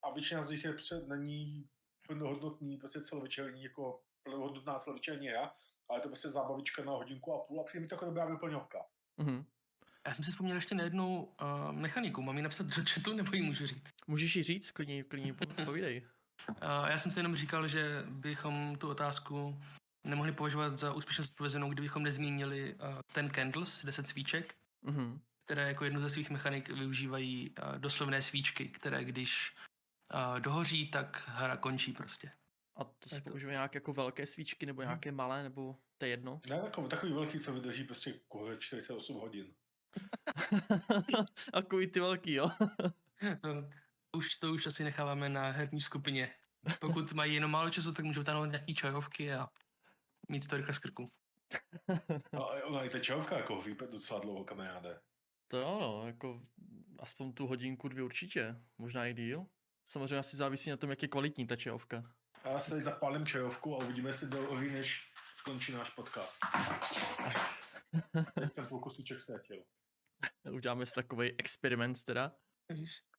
[0.02, 1.68] a většina z nich je před, není
[2.06, 5.52] plnohodnotný, prostě celovečerní, jako plnohodnotná celovečerní hra
[5.92, 8.78] ale to prostě zábavička na hodinku a půl a přijde mi to jako dobrá vyplňovka.
[9.18, 9.44] Mm-hmm.
[10.06, 12.22] Já jsem si vzpomněl ještě na jednu uh, mechaniku.
[12.22, 13.94] Mám ji napsat do chatu, nebo ji můžu říct?
[14.06, 16.06] Můžeš ji říct, klidně, klidně povídej.
[16.86, 19.58] Já jsem si jenom říkal, že bychom tu otázku
[20.04, 22.80] nemohli považovat za úspěšně odpovězenou, kdybychom nezmínili uh,
[23.14, 25.18] ten candles, 10 svíček, mm-hmm.
[25.44, 29.56] které jako jednu ze svých mechanik využívají uh, doslovné svíčky, které když
[30.14, 32.30] uh, dohoří, tak hra končí prostě.
[32.76, 35.16] A to se používají nějaké jako velké svíčky, nebo nějaké hmm.
[35.16, 36.40] malé, nebo to je jedno?
[36.48, 38.14] Ne, takový, takový velký, co vydrží prostě
[38.58, 39.46] 48 hodin.
[41.52, 42.50] a ty velký, jo?
[44.16, 46.34] už, to už asi necháváme na herní skupině.
[46.80, 49.48] Pokud mají jenom málo času, tak můžou tam nějaký čajovky a
[50.28, 51.12] mít to rychle z krku.
[52.32, 55.00] no, ona i ta čajovka jako vypad docela dlouho, kamaráde.
[55.48, 56.42] To jo, no, jako
[56.98, 59.46] aspoň tu hodinku, dvě určitě, možná i díl.
[59.86, 62.12] Samozřejmě asi závisí na tom, jak je kvalitní ta čajovka.
[62.44, 66.38] A já si tady zapálím čajovku a uvidíme, jestli dohoří, než skončí náš podcast.
[68.40, 69.64] Teď jsem půlku svíček ztratil.
[70.50, 72.32] Uděláme si takový experiment teda.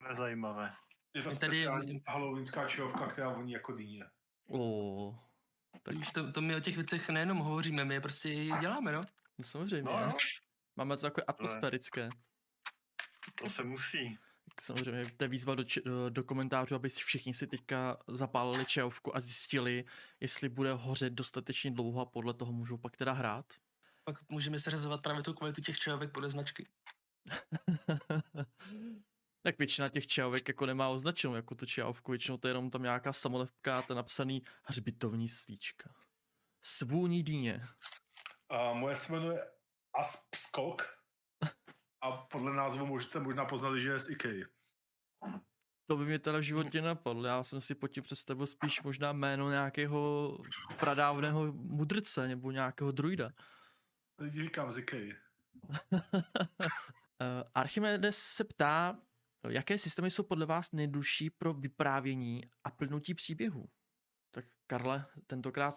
[0.09, 0.73] Nezajímavé.
[1.13, 1.65] Je to je tady
[2.07, 4.05] halloweenská čajovka, která voní jako dýně.
[4.47, 5.15] Oh,
[5.83, 5.95] tak...
[5.95, 9.05] Víš, to, to my o těch věcech nejenom hovoříme, my je prostě děláme, no?
[9.37, 9.91] No samozřejmě.
[9.91, 10.13] No, no.
[10.75, 12.09] Máme to takové atmosférické.
[13.35, 14.17] To se musí.
[14.61, 19.15] Samozřejmě to je výzva do, do, do komentářů, aby si všichni si teďka zapálili čajovku
[19.15, 19.85] a zjistili,
[20.19, 23.45] jestli bude hořet dostatečně dlouho a podle toho můžou pak teda hrát.
[24.03, 26.69] Pak můžeme seřazovat právě tu kvalitu těch čajovek podle značky.
[29.43, 32.83] Tak většina těch čajovek jako nemá označenou jako tu čajovku, většinou to je jenom tam
[32.83, 35.93] nějaká samolepka a ten napsaný hřbitovní svíčka.
[36.61, 37.67] Svůní dýně.
[38.49, 39.51] A moje se jmenuje
[39.95, 40.81] Asp Skok.
[42.01, 44.45] A podle názvu můžete možná poznat, že je z IKEA.
[45.87, 47.23] To by mě teda v životě napadlo.
[47.23, 50.37] Já jsem si pod tím představil spíš možná jméno nějakého
[50.79, 53.29] pradávného mudrce nebo nějakého druida.
[54.19, 55.15] Lidi říkám z IKEA.
[57.21, 58.97] Uh, Archimedes se ptá,
[59.49, 63.69] jaké systémy jsou podle vás nejdužší pro vyprávění a plnutí příběhu?
[64.31, 65.75] Tak Karle, tentokrát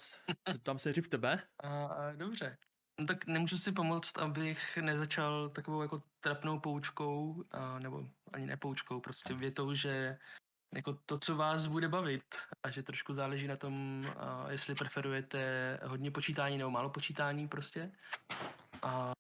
[0.53, 1.43] zeptám se v tebe.
[1.63, 2.59] A, a, dobře.
[3.01, 9.01] No tak nemůžu si pomoct, abych nezačal takovou jako trapnou poučkou, a, nebo ani nepoučkou,
[9.01, 10.19] prostě větou, že
[10.75, 12.25] jako to, co vás bude bavit
[12.63, 15.41] a že trošku záleží na tom, a, jestli preferujete
[15.85, 17.93] hodně počítání nebo málo počítání prostě.
[18.83, 19.13] A,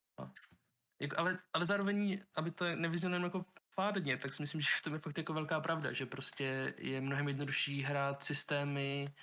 [1.00, 3.44] jako, ale, ale zároveň, aby to nevyznělo jako
[3.80, 7.28] fádně, tak si myslím, že to je fakt jako velká pravda, že prostě je mnohem
[7.28, 9.14] jednodušší hrát systémy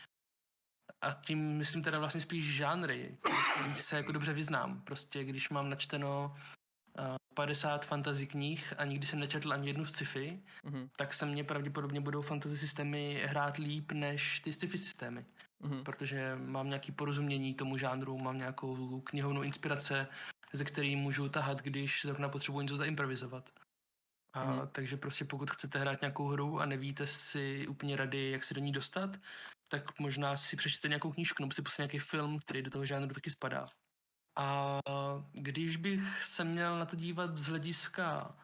[1.01, 3.17] a tím myslím teda vlastně spíš žánry,
[3.65, 4.81] když se jako dobře vyznám.
[4.81, 6.35] Prostě když mám načteno
[6.99, 10.89] uh, 50 fantasy knih a nikdy jsem nečetl ani jednu z sci-fi, mm-hmm.
[10.97, 15.25] tak se mně pravděpodobně budou fantasy systémy hrát líp než ty sci-fi systémy.
[15.61, 15.83] Mm-hmm.
[15.83, 20.07] Protože mám nějaký porozumění tomu žánru, mám nějakou knihovnou inspirace,
[20.53, 23.49] ze který můžu tahat, když zrovna potřebuji něco zaimprovizovat.
[24.33, 24.67] A, mm.
[24.67, 28.61] Takže prostě pokud chcete hrát nějakou hru a nevíte si úplně rady, jak se do
[28.61, 29.17] ní dostat,
[29.67, 33.13] tak možná si přečtěte nějakou knížku nebo si pustíte nějaký film, který do toho žánru
[33.13, 33.69] taky spadá.
[34.35, 34.79] A
[35.31, 38.35] když bych se měl na to dívat z hlediska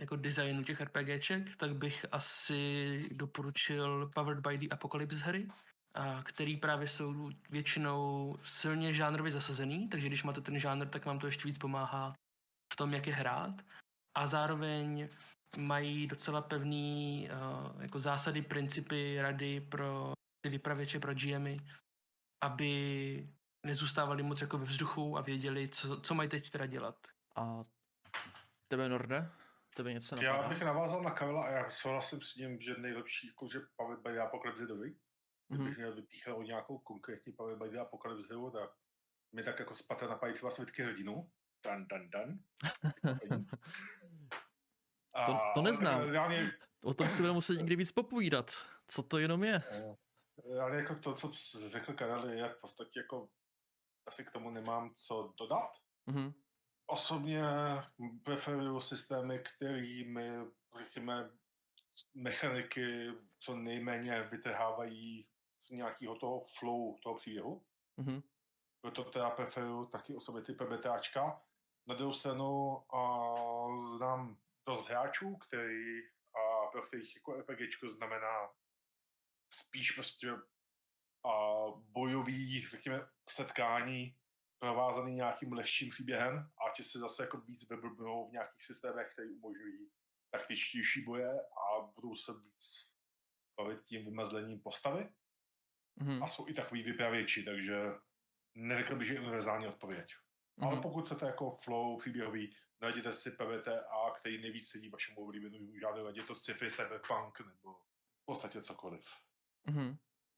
[0.00, 5.48] jako designu těch RPGček, tak bych asi doporučil Powered by the Apocalypse hry,
[5.94, 11.18] a který právě jsou většinou silně žánrově zasazený, takže když máte ten žánr, tak vám
[11.18, 12.14] to ještě víc pomáhá
[12.72, 13.54] v tom, jak je hrát.
[14.14, 15.08] A zároveň
[15.56, 21.60] mají docela pevný uh, jako zásady, principy, rady pro ty vypravěče, pro GMy,
[22.42, 23.28] aby
[23.66, 26.96] nezůstávali moc jako ve vzduchu a věděli, co, co mají teď teda dělat.
[27.36, 27.62] A
[28.68, 29.30] tebe, Norde?
[29.76, 30.32] Tebe něco napadá?
[30.32, 33.96] Já bych navázal na Karla a já souhlasím s ním, že nejlepší, jako, že Pavel
[33.96, 34.94] by Apocalypse Dovi.
[35.48, 35.76] Kdybych mm-hmm.
[35.76, 38.70] měl vypíchnout nějakou konkrétní Pavel by Apocalypse Hero, tak
[39.34, 41.30] mi tak jako spadá na pajícova svitky hrdinu.
[41.64, 42.38] Dan, dan, dan.
[45.26, 46.00] To, to neznám.
[46.00, 46.52] Reálně...
[46.84, 48.50] O tom si budeme muset někdy víc popovídat.
[48.86, 49.62] Co to jenom je?
[50.62, 51.30] Ale jako to, co
[51.68, 53.28] řekl Karel, je v podstatě jako
[54.06, 55.70] asi k tomu nemám co dodat.
[56.08, 56.34] Mm-hmm.
[56.86, 57.42] Osobně
[58.24, 60.30] preferuju systémy, kterými,
[60.78, 61.30] řekněme,
[62.14, 65.26] mechaniky co nejméně vytrhávají
[65.60, 67.62] z nějakého toho flow toho příběhu.
[67.98, 68.22] Mm-hmm.
[68.80, 71.42] Proto teda preferuju taky osobně ty PBTAčka.
[71.86, 73.26] Na druhou stranu a,
[73.96, 76.00] znám dost hráčů, který,
[76.34, 78.50] a, pro kterých jako RPGčko znamená
[79.54, 80.30] spíš prostě
[81.24, 84.16] a, bojový, řekněme, setkání
[84.58, 89.28] provázaný nějakým lehčím příběhem a ti se zase jako víc vyblbnou v nějakých systémech, které
[89.28, 89.90] umožňují
[90.30, 92.90] taktičtější boje a budou se víc
[93.56, 95.08] bavit tím vymazlením postavy.
[96.00, 96.24] Mm-hmm.
[96.24, 97.84] A jsou i takový vypravěči, takže
[98.54, 100.14] neřekl bych, že je univerzální odpověď.
[100.60, 100.68] Mm-hmm.
[100.68, 106.06] Ale pokud chcete jako flow příběhový, najděte si PVTA, který nejvíc sedí vašemu oblíbenému žádnou,
[106.06, 107.74] ať je to sci-fi, cyberpunk nebo
[108.22, 109.04] v podstatě cokoliv.
[109.68, 109.96] Mm-hmm.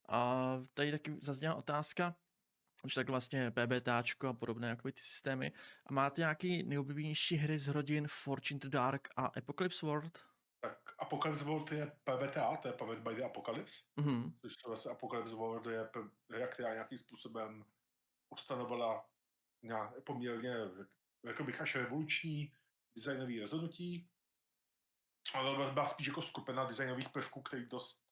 [0.09, 2.15] A tady taky zazněla otázka,
[2.85, 5.53] už tak vlastně PBTáčko a podobné jako ty systémy.
[5.87, 10.19] A máte nějaký nejoblíbenější hry z rodin Fortune to Dark a Apocalypse World?
[10.61, 13.75] Tak Apocalypse World je PBTA, to je Powered by the Apocalypse.
[13.99, 14.33] Mm-hmm.
[14.41, 15.89] Což to vlastně Apocalypse World je
[16.31, 17.65] hra, která nějakým způsobem
[18.31, 19.05] ustanovila
[19.63, 20.55] nějak, poměrně,
[21.27, 22.53] řekl bych, až revoluční
[22.97, 24.09] designový rozhodnutí.
[25.35, 28.03] Ale byla spíš jako skupina designových prvků, který dost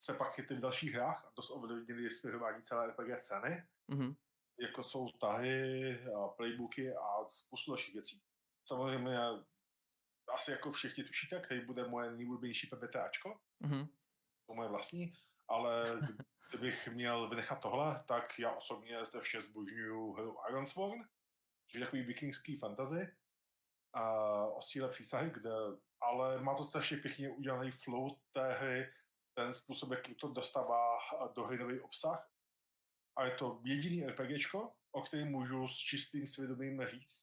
[0.00, 3.66] se pak chytli v dalších hrách a dost ovlivnili směřování celé RPG scény.
[3.88, 4.16] Mm-hmm.
[4.60, 8.22] Jako jsou tahy, a playbooky a spoustu dalších věcí.
[8.64, 9.18] Samozřejmě
[10.34, 13.40] asi jako všichni tušíte, který bude moje nejoblíbenější PBTAčko.
[13.62, 13.88] Mm-hmm.
[14.46, 15.12] To moje vlastní,
[15.48, 15.84] ale
[16.50, 21.04] kdybych měl vynechat tohle, tak já osobně strašně zbožňuju hru Ironsworn,
[21.66, 23.16] což je takový vikingský fantasy
[24.54, 25.50] o síle přísahy, kde,
[26.00, 28.92] ale má to strašně pěkně udělaný flow té hry,
[29.34, 30.98] ten způsob, jaký to dostává
[31.34, 32.30] do hry obsah.
[33.16, 37.22] A je to jediný RPGčko, o kterém můžu s čistým svědomím říct,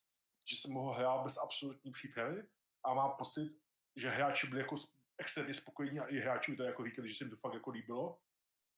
[0.50, 2.42] že jsem mohl hrát bez absolutní přípravy
[2.84, 3.58] a mám pocit,
[3.96, 4.76] že hráči byli jako
[5.18, 8.18] extrémně spokojení a i hráči to jako říkali, že se jim to fakt jako líbilo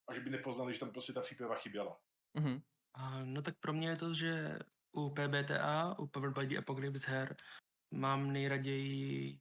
[0.08, 1.98] a že by nepoznali, že tam prostě ta příprava chyběla.
[2.38, 2.62] Mm-hmm.
[2.94, 4.58] A, no tak pro mě je to, že
[4.92, 7.36] u PBTA, u Powered by the Apocalypse her,
[7.90, 9.40] mám nejraději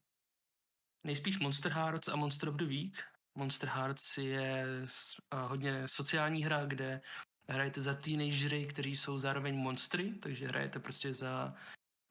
[1.04, 3.04] nejspíš Monster Hearts a Monster of the Week.
[3.38, 4.66] Monster Hearts je
[5.32, 7.02] a hodně sociální hra, kde
[7.50, 11.54] hrajete za teenagery, kteří jsou zároveň monstry, takže hrajete prostě za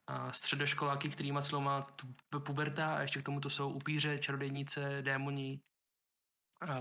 [0.07, 3.73] a středoškoláky, který má celou má tu pu- puberta a ještě k tomu to jsou
[3.73, 5.61] upíře, čarodějnice, démoni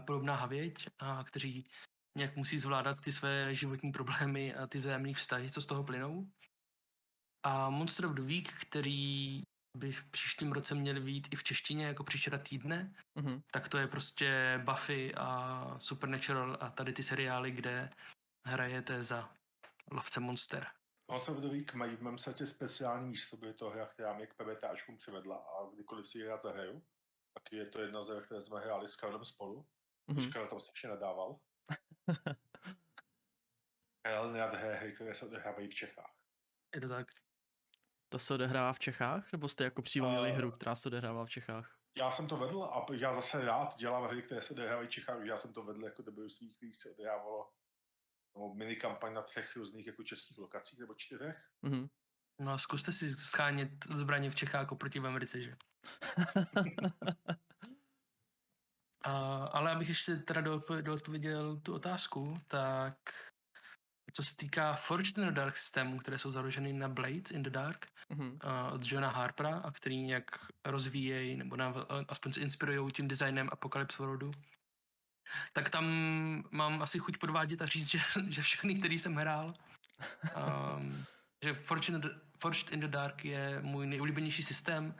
[0.05, 1.67] podobná havěť, a kteří
[2.17, 6.27] nějak musí zvládat ty své životní problémy a ty vzájemné vztahy, co z toho plynou.
[7.45, 9.41] A Monster of the Week, který
[9.77, 13.41] by v příštím roce měl být i v češtině jako příšera týdne, Mhm.
[13.51, 17.89] tak to je prostě Buffy a Supernatural a tady ty seriály, kde
[18.47, 19.29] hrajete za
[19.91, 20.67] lovce monster.
[21.11, 24.27] Monster of the Week mají v mém srdci speciální místo, protože to hra, která mě
[24.27, 26.83] k PBTAčkům přivedla a kdykoliv si ji rád zahraju,
[27.33, 29.67] tak je to jedna z her, které jsme hráli s Karlem spolu.
[30.07, 30.19] Mhm.
[30.19, 30.33] Mm-hmm.
[30.33, 31.39] Karel tam strašně nadával.
[34.05, 36.15] Karel nerad hraje hry, které se odehrávají v Čechách.
[36.75, 37.07] Je to tak?
[38.09, 39.31] To se odehrává v Čechách?
[39.31, 41.77] Nebo jste jako přímo měli Eh, hru, která se odehrává v Čechách?
[41.97, 45.25] Já jsem to vedl a já zase rád dělám hry, které se odehrávají v Čechách,
[45.25, 47.51] já jsem to vedl jako dobrodružství, který se odehrávalo
[48.35, 51.37] no, mini kampaň na třech různých jako českých lokacích nebo čtyřech.
[51.61, 51.87] Mhm.
[52.39, 55.55] No a zkuste si schánět zbraně v Čechách oproti v Americe, že?
[59.05, 62.97] A, ale abych ještě teda doodpo- doodpověděl tu otázku, tak
[64.13, 67.49] co se týká Forged in the Dark systémů, které jsou založeny na Blades in the
[67.49, 68.37] Dark Mhm.
[68.41, 70.25] a od Johna Harpera a který nějak
[70.65, 71.75] rozvíjejí nebo nám
[72.07, 74.31] aspoň se inspirují tím designem Apocalypse Worldu,
[75.53, 75.85] tak tam
[76.51, 79.53] mám asi chuť podvádět a říct, že, že všechny, který jsem hrál,
[80.77, 81.05] um,
[81.43, 81.89] že Forged
[82.71, 84.95] in, the, Dark je můj nejoblíbenější systém,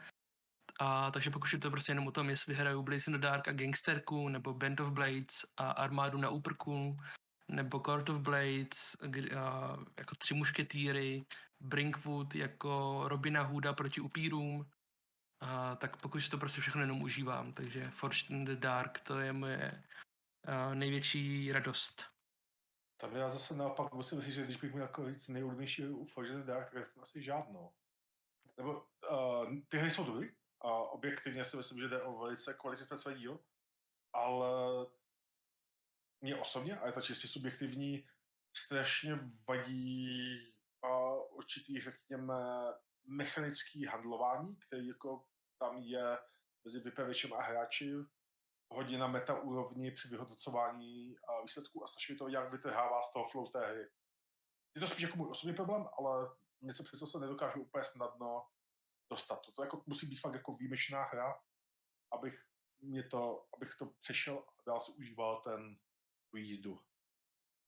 [0.79, 3.47] a takže pokud je to prostě jenom o tom, jestli hraju Blaze in the Dark
[3.47, 6.99] a Gangsterku, nebo Band of Blades a Armádu na úprku,
[7.47, 8.95] nebo Court of Blades,
[9.37, 11.25] a, jako tři mušketýry,
[11.59, 14.69] Brinkwood jako Robina Hooda proti upírům,
[15.41, 19.33] a, tak pokud to prostě všechno jenom užívám, takže Forged in the Dark to je
[19.33, 19.83] moje
[20.45, 22.12] a, největší radost.
[23.03, 26.05] Tam já zase naopak musím říct, že když bych měl jako říct nejoblíbenější hru u
[26.05, 27.73] Forged Dark, tak řeknu asi žádnou.
[28.57, 30.29] Nebo uh, ty hry jsou dobrý
[30.61, 33.39] a objektivně si myslím, že jde o velice kvalitní zpracovaný díl,
[34.13, 34.47] ale
[36.21, 38.07] mě osobně, a je to čistě subjektivní,
[38.57, 40.37] strašně vadí
[40.83, 42.35] uh, určitý, řekněme,
[43.05, 45.25] mechanický handlování, který jako
[45.59, 46.17] tam je
[46.65, 47.93] mezi vypravěčem a hráči,
[48.73, 53.47] hodně na meta úrovni při vyhodnocování výsledků a strašně to nějak vytrhává z toho flow
[53.47, 53.89] té hry.
[54.75, 56.29] Je to spíš jako můj osobní problém, ale
[56.61, 58.47] něco přesto se nedokážu úplně snadno
[59.09, 59.35] dostat.
[59.35, 61.41] To, to jako musí být fakt jako výjimečná hra,
[62.11, 62.45] abych,
[62.81, 65.77] mě to, abych to přešel a dál si užíval ten
[66.31, 66.79] tu jízdu.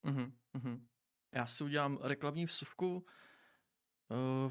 [0.03, 0.87] Mhm, mhm.
[1.33, 3.05] Já si udělám reklamní vsuvku.
[4.11, 4.49] Eh,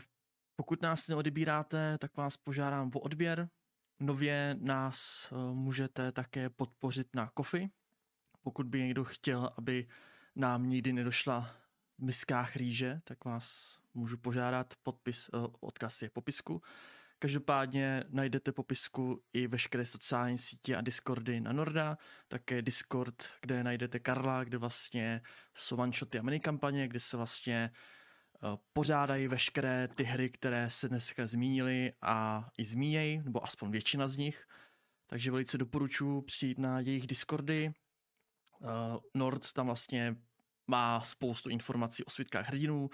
[0.57, 3.49] Pokud nás neodebíráte, tak vás požádám o odběr.
[4.05, 7.71] Nově nás eh, můžete také podpořit na Kofi.
[8.43, 9.89] Pokud by někdo chtěl, aby
[10.37, 11.51] nám nikdy nedošla
[11.99, 14.75] v miskách rýže, tak vás můžu požádat.
[14.83, 16.63] Podpis, eh, odkaz je popisku.
[17.19, 23.99] Každopádně najdete popisku i veškeré sociální sítě a Discordy na Norda, také Discord, kde najdete
[24.01, 25.23] Karla, kde vlastně
[25.55, 27.79] jsou one-shoty a minikampaně, kde se vlastně eh,
[28.73, 34.17] pořádají veškeré ty hry, které se dneska zmínily a i zmínějí, nebo aspoň většina z
[34.17, 34.47] nich.
[35.07, 37.73] Takže velice doporučuji přijít na jejich Discordy.
[38.63, 38.67] Eh,
[39.15, 40.17] Nord tam vlastně
[40.71, 42.91] má spoustu informací o světkách hrdinů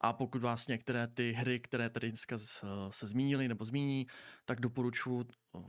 [0.00, 4.06] a pokud vás některé ty hry, které tady dneska z- se zmínily nebo zmíní,
[4.44, 5.24] tak doporučuji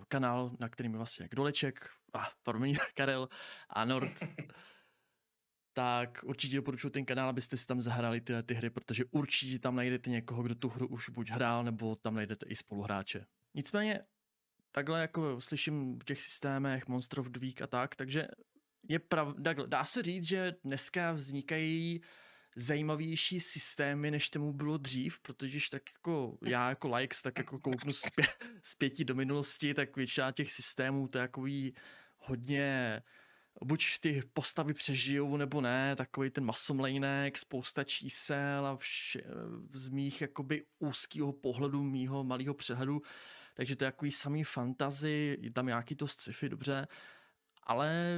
[0.08, 3.30] kanál, na kterým je vlastně Kdoleček, a promiň, Karel
[3.70, 4.12] a Nord.
[5.76, 9.76] tak určitě doporučuji ten kanál, abyste si tam zahrali tyhle ty hry, protože určitě tam
[9.76, 13.26] najdete někoho, kdo tu hru už buď hrál, nebo tam najdete i spoluhráče.
[13.54, 14.00] Nicméně,
[14.72, 18.28] takhle jako slyším v těch systémech Monster of the Week a tak, takže
[18.90, 22.02] je prav, takhle, dá se říct, že dneska vznikají
[22.56, 27.94] zajímavější systémy, než tomu bylo dřív, protože tak jako já jako likes, tak jako kouknu
[27.94, 28.26] zpě,
[28.62, 31.74] zpěti do minulosti, tak většina těch systémů to je takový
[32.18, 33.02] hodně
[33.64, 39.22] buď ty postavy přežijou nebo ne, takový ten masomlejnek, spousta čísel a vše,
[39.74, 43.02] z mých jakoby úzkého pohledu, mýho malého přehledu,
[43.54, 46.88] takže to je takový samý fantazy, je tam nějaký to sci-fi, dobře,
[47.64, 48.18] ale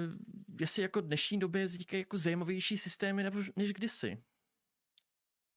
[0.59, 4.23] jestli jako dnešní době vznikají jako zajímavější systémy nebo, než kdysi.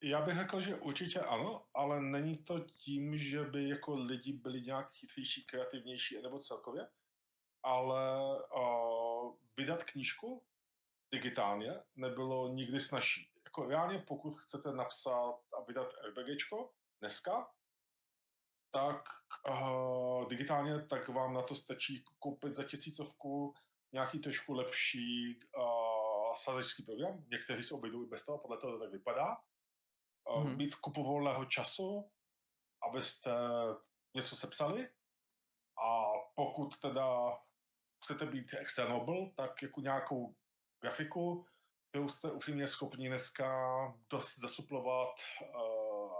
[0.02, 4.62] Já bych řekl, že určitě ano, ale není to tím, že by jako lidi byli
[4.62, 6.86] nějak chytřejší, kreativnější nebo celkově,
[7.62, 10.42] ale uh, vydat knížku
[11.12, 13.30] digitálně nebylo nikdy snažší.
[13.44, 17.50] Jako reálně, pokud chcete napsat a vydat RPGčko dneska,
[18.72, 19.04] tak
[19.48, 23.54] uh, digitálně, tak vám na to stačí koupit za tisícovku
[23.92, 27.24] nějaký trošku lepší uh, sazečský program.
[27.30, 29.36] Někteří se obejdou i bez toho, podle toho to tak vypadá.
[30.28, 30.56] Uh, mm-hmm.
[30.56, 32.10] Mít kupu volného času,
[32.88, 33.30] abyste
[34.14, 34.88] něco sepsali
[35.84, 37.38] a pokud teda
[38.04, 40.34] chcete být extra noble, tak jako nějakou
[40.82, 41.46] grafiku,
[41.88, 43.48] kterou jste upřímně schopni dneska
[44.10, 45.14] dost zasuplovat
[45.54, 46.12] uh,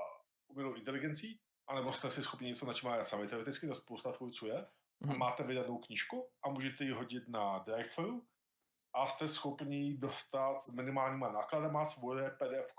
[0.49, 3.29] umělou inteligencí, anebo jste si schopni něco načmávat sami.
[3.29, 4.67] Teoreticky to spousta tvůrců je.
[5.11, 8.21] A máte vydanou knížku a můžete ji hodit na drive
[8.95, 12.75] a jste schopni dostat s minimálníma nákladama svoje pdf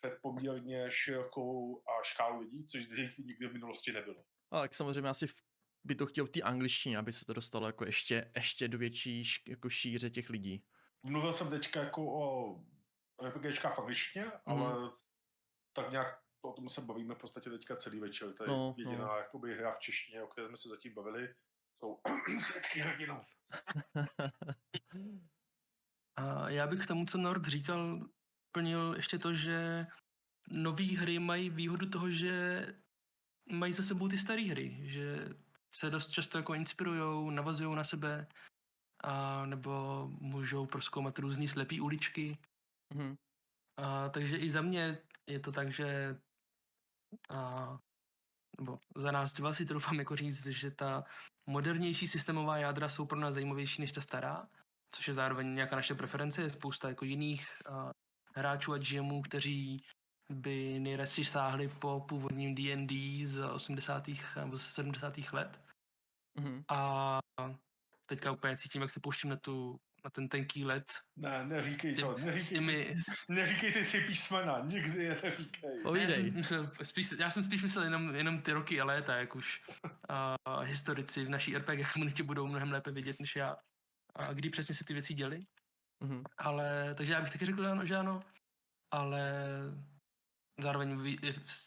[0.00, 4.24] před poměrně širokou a škálu lidí, což dřív nikdy v minulosti nebylo.
[4.50, 5.26] A tak samozřejmě asi
[5.84, 9.22] by to chtěl v té angličtině, aby se to dostalo jako ještě, ještě do větší
[9.48, 10.64] jako šíře těch lidí.
[11.02, 12.56] Mluvil jsem teďka jako o
[13.22, 14.30] RPGčkách v angličtině, mm.
[14.46, 14.90] ale
[15.72, 18.32] tak nějak o tom se bavíme v podstatě teďka celý večer.
[18.32, 19.16] To je no, jediná no.
[19.16, 21.34] jakoby, hra v češtině, o které jsme se zatím bavili.
[21.78, 22.00] Jsou
[22.40, 23.20] svědky hrdinou.
[26.16, 28.08] A já bych k tomu, co Nord říkal,
[28.52, 29.86] plnil ještě to, že
[30.48, 32.66] nové hry mají výhodu toho, že
[33.50, 35.28] mají za sebou ty staré hry, že
[35.74, 38.26] se dost často jako inspirují, navazují na sebe,
[39.04, 42.38] a nebo můžou proskoumat různé slepé uličky.
[42.94, 43.16] Mm-hmm.
[43.76, 46.18] A, takže i za mě je to tak, že
[47.30, 47.78] a,
[48.60, 51.04] nebo za nás dva si troufám jako říct, že ta
[51.46, 54.48] modernější systémová jádra jsou pro nás zajímavější než ta stará,
[54.94, 56.42] což je zároveň nějaká naše preference.
[56.42, 57.90] Je spousta jako jiných a,
[58.34, 59.84] hráčů a GMů, kteří
[60.32, 64.04] by nejradši sáhli po původním D&D z 80.
[64.36, 65.14] nebo z 70.
[65.32, 65.60] let.
[66.38, 66.64] Mm-hmm.
[66.68, 67.18] A
[68.06, 70.92] teďka úplně cítím, jak se pouštím na tu na ten tenký let.
[71.16, 72.94] Ne, neříkej to, neříkej, těmi...
[73.28, 75.82] neříkej ty, ty písmena, nikdy je neříkej.
[75.82, 76.16] Povídej.
[76.16, 79.36] Já jsem, myslel, spíš, já jsem spíš myslel jenom, jenom ty roky a léta, jak
[79.36, 83.56] už uh, historici v naší RPG komunitě budou mnohem lépe vidět než já,
[84.16, 85.40] a kdy přesně se ty věci děly.
[86.04, 86.22] Mm-hmm.
[86.38, 88.20] Ale, takže já bych taky řekl, ano, že ano,
[88.90, 89.32] ale
[90.62, 91.18] zároveň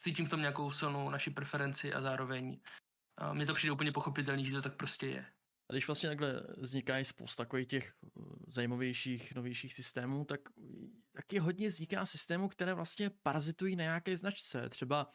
[0.02, 2.60] cítím v tom nějakou silnou naši preferenci a zároveň
[3.22, 5.26] uh, mně to přijde úplně pochopitelný, že to tak prostě je.
[5.70, 8.10] A když vlastně takhle vznikají spousta takových těch eh,
[8.48, 10.40] zajímavějších, novějších systémů, tak
[11.12, 14.70] taky hodně vzniká systémů, které vlastně parazitují na nějaké značce.
[14.70, 15.08] Třeba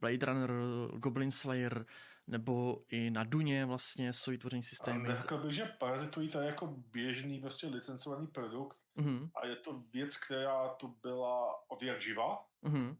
[0.00, 0.50] Blade Runner,
[0.96, 1.86] Goblin Slayer,
[2.26, 5.16] nebo i na Duně vlastně jsou vytvoření systémy.
[5.16, 9.30] Řekl bych, že parazitují to je jako běžný prostě licencovaný produkt mm-hmm.
[9.34, 12.46] a je to věc, která tu byla od jak živa.
[12.64, 12.96] Mm-hmm.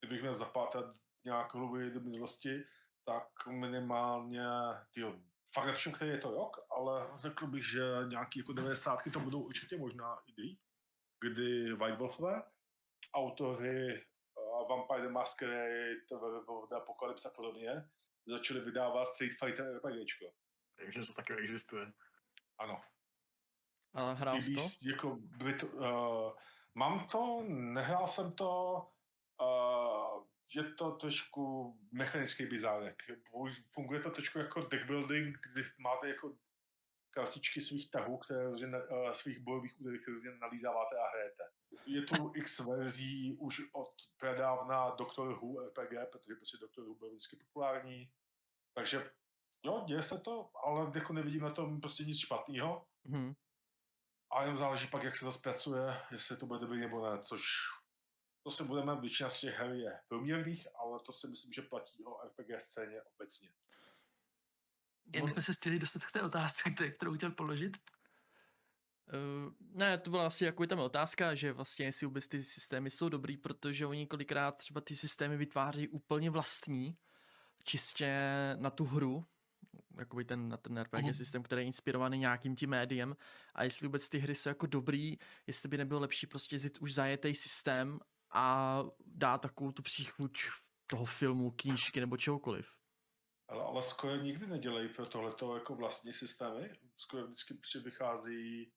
[0.00, 2.64] Kdybych měl zapátrat nějak hluby do minulosti,
[3.04, 4.46] tak minimálně
[4.94, 5.20] tyjo,
[5.54, 8.98] fakt nevšim, který je to rok, ale řekl bych, že nějaký jako 90.
[9.12, 10.60] to budou určitě možná i dřív,
[11.20, 12.42] kdy White Wolfové,
[13.14, 15.94] autoři uh, Vampire the Masquerade,
[16.68, 17.88] The Apocalypse a podobně,
[18.26, 20.26] začali vydávat Street Fighter RPGčko.
[20.76, 21.92] Takže to taky existuje.
[22.58, 22.80] Ano.
[23.94, 24.68] A hrál jsi to?
[24.82, 26.32] Jako Brit, uh,
[26.74, 28.82] mám to, nehrál jsem to,
[29.40, 29.79] uh,
[30.54, 33.02] je to trošku mechanický bizárek.
[33.74, 36.34] Funguje to trošku jako deck building, kdy máte jako
[37.10, 38.56] kartičky svých tahů, které uh,
[39.12, 41.42] svých bojových úderů, které různě nalízáváte a hrajete.
[41.86, 43.90] Je tu x verzí už od
[44.20, 48.10] predávna Doctor Who RPG, protože prostě Doctor Who byl vždycky populární.
[48.74, 49.10] Takže
[49.64, 52.86] jo, děje se to, ale jako nevidím na tom prostě nic špatného.
[53.06, 53.34] Hmm.
[54.32, 57.42] A jen záleží pak, jak se to zpracuje, jestli to bude dobrý nebo ne, což
[58.42, 62.04] to se budeme, většina z těch her je průměrných, ale to si myslím, že platí
[62.04, 63.48] o RPG scéně obecně.
[65.12, 67.76] Jen jsme se chtěli dostat k té otázce, kterou chtěl položit.
[69.12, 73.08] Uh, ne, to byla asi jako tam otázka, že vlastně jestli vůbec ty systémy jsou
[73.08, 76.96] dobrý, protože oni kolikrát třeba ty systémy vytváří úplně vlastní,
[77.64, 78.20] čistě
[78.56, 79.26] na tu hru,
[79.98, 81.14] jakoby ten, na ten RPG mm.
[81.14, 83.16] systém, který je inspirovaný nějakým tím médiem
[83.54, 86.94] a jestli vůbec ty hry jsou jako dobrý, jestli by nebylo lepší prostě zjít už
[86.94, 88.00] zajetý systém
[88.32, 90.40] a dá takovou tu příchuť
[90.86, 92.66] toho filmu, knížky nebo čehokoliv.
[93.48, 96.70] Ale, ale skoro nikdy nedělají pro tohleto jako vlastní systémy.
[96.96, 98.72] Skoro vždycky prostě vychází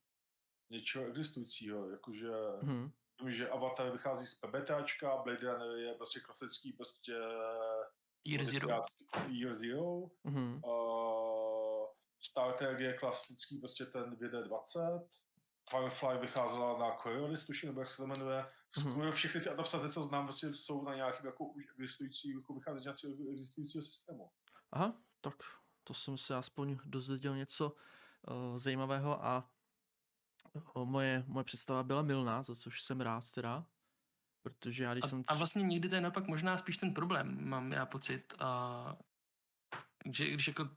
[0.70, 2.30] něčeho existujícího, jakože
[2.62, 2.92] hmm.
[3.22, 7.14] Vím, že Avatar vychází z PBTAčka, Blade Runner je prostě klasický prostě
[8.26, 8.68] Year Zero.
[9.28, 10.10] Year Zero.
[10.26, 10.62] Mm-hmm.
[10.66, 11.88] Uh,
[12.20, 15.08] Star Trek je klasický prostě ten 2D20.
[15.70, 18.46] Firefly vycházela na Coriolis, tuším, nebo jak se to jmenuje.
[18.78, 19.12] Mm-hmm.
[19.12, 23.82] Všechny ty adaptace, co znám, prostě jsou na nějakým jako už existující, jako vycházející existujícího
[23.82, 24.32] systému.
[24.72, 25.34] Aha, tak
[25.84, 27.76] to jsem se aspoň dozvěděl něco
[28.28, 29.50] uh, zajímavého a
[30.76, 33.66] uh, moje, moje představa byla milná, za což jsem rád teda.
[34.42, 35.24] Protože já když a, jsem...
[35.28, 38.34] A vlastně někdy to je naopak možná spíš ten problém, mám já pocit.
[38.40, 38.98] A
[40.14, 40.70] že když jako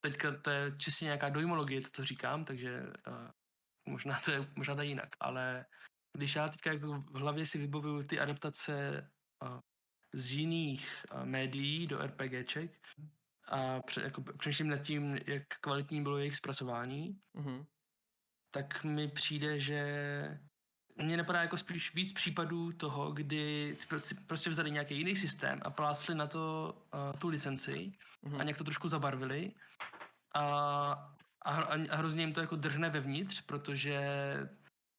[0.00, 3.30] teďka to je čistě nějaká dojmologie, to, co říkám, takže uh,
[3.88, 5.66] možná to je možná to je jinak, ale
[6.16, 9.08] když já teďka jako v hlavě si vybavuju ty adaptace
[9.42, 9.60] uh,
[10.14, 12.70] z jiných uh, médií do RPGček
[13.48, 17.64] a pře, jako, přemýšlím nad tím, jak kvalitní bylo jejich zpracování, Mhm.
[18.54, 19.82] tak mi přijde, že
[20.96, 25.70] mně napadá jako spíš víc případů toho, kdy si prostě- vzali nějaký jiný systém a
[25.70, 28.40] plásli na to uh, tu licenci Mhm.
[28.40, 29.52] a nějak to trošku zabarvili
[30.34, 31.14] a,
[31.44, 31.50] a,
[31.90, 34.00] a hrozně jim to jako drhne vevnitř, protože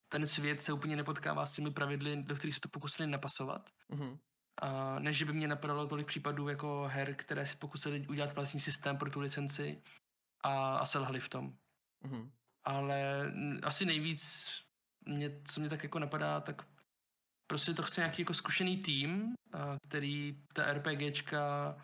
[0.09, 3.69] ten svět se úplně nepotkává s těmi pravidly, do kterých se to pokusili napasovat.
[3.89, 4.17] Mhm.
[4.61, 8.59] A než že by mě napadalo tolik případů jako her, které si pokusili udělat vlastní
[8.59, 9.81] systém pro tu licenci
[10.43, 11.53] a, a selhali v tom.
[12.03, 12.31] Mhm.
[12.63, 13.31] Ale
[13.63, 14.49] asi nejvíc,
[15.05, 16.67] mě, co mě tak jako napadá, tak
[17.47, 21.75] prostě to chce nějaký jako zkušený tým, a který ta RPGčka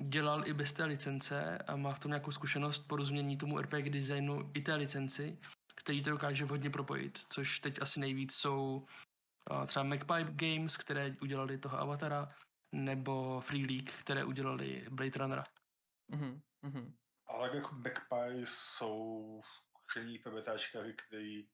[0.00, 4.50] dělal i bez té licence a má v tom nějakou zkušenost porozumění tomu RPG designu
[4.54, 5.38] i té licenci,
[5.76, 8.86] který to dokáže vhodně propojit, což teď asi nejvíc jsou
[9.66, 12.34] třeba Magpie Games, které udělali toho Avatara,
[12.72, 15.44] nebo Free League, které udělali Blade Runnera.
[16.08, 16.42] Mhm.
[16.62, 16.96] Mhm.
[17.26, 19.40] Ale jako Backpie jsou
[19.76, 21.48] zkušení PBTčkaři, kteří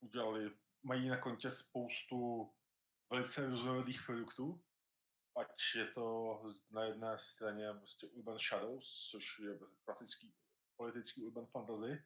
[0.00, 0.50] udělali,
[0.82, 2.50] mají na kontě spoustu
[3.10, 4.62] velice různorodých produktů,
[5.36, 10.34] ať je to na jedné straně prostě Urban Shadows, což je klasický
[10.76, 12.04] politický urban fantasy,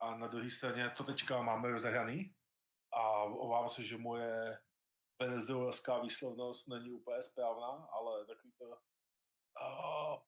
[0.00, 2.34] a na druhé straně to teďka máme rozehraný
[2.92, 4.58] a obávám se, že moje
[5.22, 8.76] venezuelská výslovnost není úplně správná, ale takový to uh,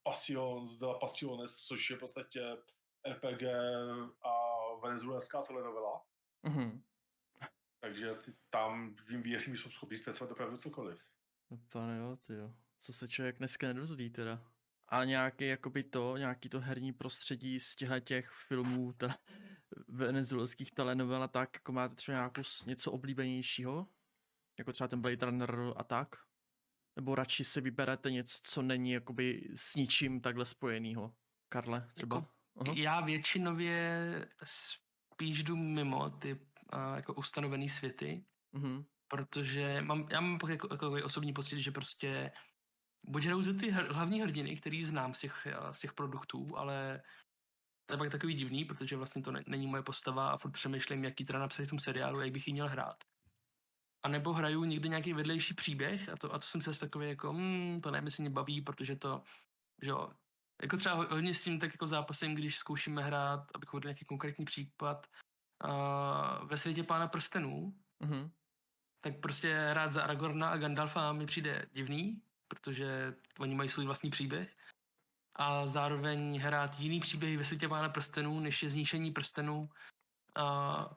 [0.02, 2.56] Passions la Passiones, což je v podstatě
[3.12, 3.42] RPG
[4.22, 4.34] a
[4.82, 6.06] venezuelská telenovela.
[6.42, 6.82] Mhm.
[7.80, 8.16] Takže
[8.50, 11.02] tam jim věřím, že jsou schopni zpracovat opravdu cokoliv.
[11.50, 12.54] No Pane jo, ty jo.
[12.78, 14.44] Co se člověk dneska nedozví teda.
[14.88, 19.16] A nějaký jakoby to, nějaký to herní prostředí z těchto těch filmů, ta,
[19.88, 23.88] venezuelských telenovel a tak, jako máte třeba nějakou, něco oblíbenějšího?
[24.58, 26.16] Jako třeba ten Blade Runner a tak?
[26.96, 31.14] Nebo radši si vyberete něco, co není jakoby s ničím takhle spojenýho?
[31.48, 32.16] Karle, třeba?
[32.16, 32.74] Jako Aha.
[32.76, 38.84] Já většinově spíš jdu mimo ty uh, jako ustanovený světy, Mhm.
[39.10, 42.32] Protože mám, já mám jako, jako osobní pocit, že prostě
[43.06, 47.02] buď hraju za ty hr, hlavní hrdiny, který znám z těch, z těch produktů, ale
[47.86, 51.04] to je pak takový divný, protože vlastně to ne, není moje postava a furt přemýšlím,
[51.04, 52.96] jaký teda napsat v tom seriálu, jak bych ji měl hrát.
[54.04, 57.32] A nebo hraju někdy nějaký vedlejší příběh a to, a to jsem se takový jako,
[57.32, 59.22] hmm, to nevím, jestli mě baví, protože to,
[59.82, 60.10] že jo,
[60.62, 64.04] jako třeba ho- hodně s tím tak jako zápasem, když zkoušíme hrát, abych uvedl nějaký
[64.04, 65.06] konkrétní případ,
[65.64, 68.30] uh, ve světě Pána prstenů, Mhm.
[69.00, 74.10] Tak prostě hrát za Aragorna a Gandalfa mi přijde divný, protože oni mají svůj vlastní
[74.10, 74.56] příběh.
[75.34, 79.70] A zároveň hrát jiný příběh ve světě Pána prstenů, než je zničení prstenů.
[80.36, 80.96] A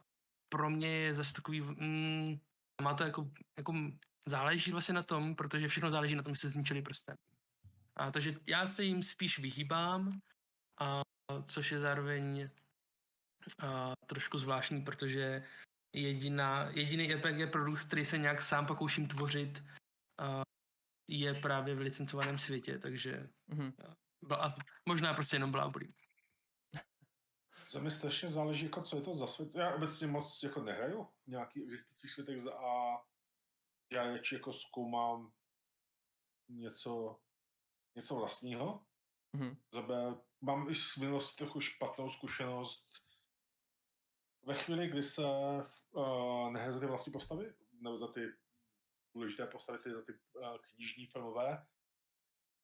[0.49, 2.39] pro mě je zase takový, mm,
[2.82, 3.74] má to jako, jako
[4.26, 7.16] záleží vlastně na tom, protože všechno záleží na tom, jestli zničili prsten.
[7.95, 10.20] A takže já se jim spíš vyhýbám,
[10.80, 11.01] a,
[11.47, 12.49] což je zároveň
[13.60, 15.43] a, trošku zvláštní, protože
[15.94, 19.64] jediná, jediný RPG produkt, který se nějak sám pokouším tvořit,
[20.20, 20.44] a,
[21.08, 23.74] je právě v licencovaném světě, takže Mhm.
[24.24, 24.56] bla,
[24.89, 25.96] možná prostě jenom blábolí.
[27.68, 29.56] Co mi strašně záleží, jako co je to za svět.
[29.56, 32.98] Já obecně moc jako nehraju v nějakých existujících světech za a
[33.91, 35.32] já radši jako zkoumám
[36.50, 37.20] něco,
[37.96, 38.86] něco vlastního.
[39.34, 39.58] Mhm.
[39.74, 42.88] Za B, mám i z minulosti trochu špatnou zkušenost
[44.46, 45.22] ve chvíli, kdy se
[45.94, 48.34] uh, za ty vlastní postavy, nebo za ty
[49.16, 51.66] důležité postavy, ty, za ty uh, knižní filmové,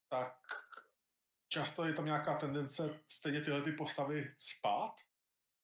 [0.09, 0.37] tak
[1.47, 4.95] často je tam nějaká tendence stejně tyhle ty postavy spát,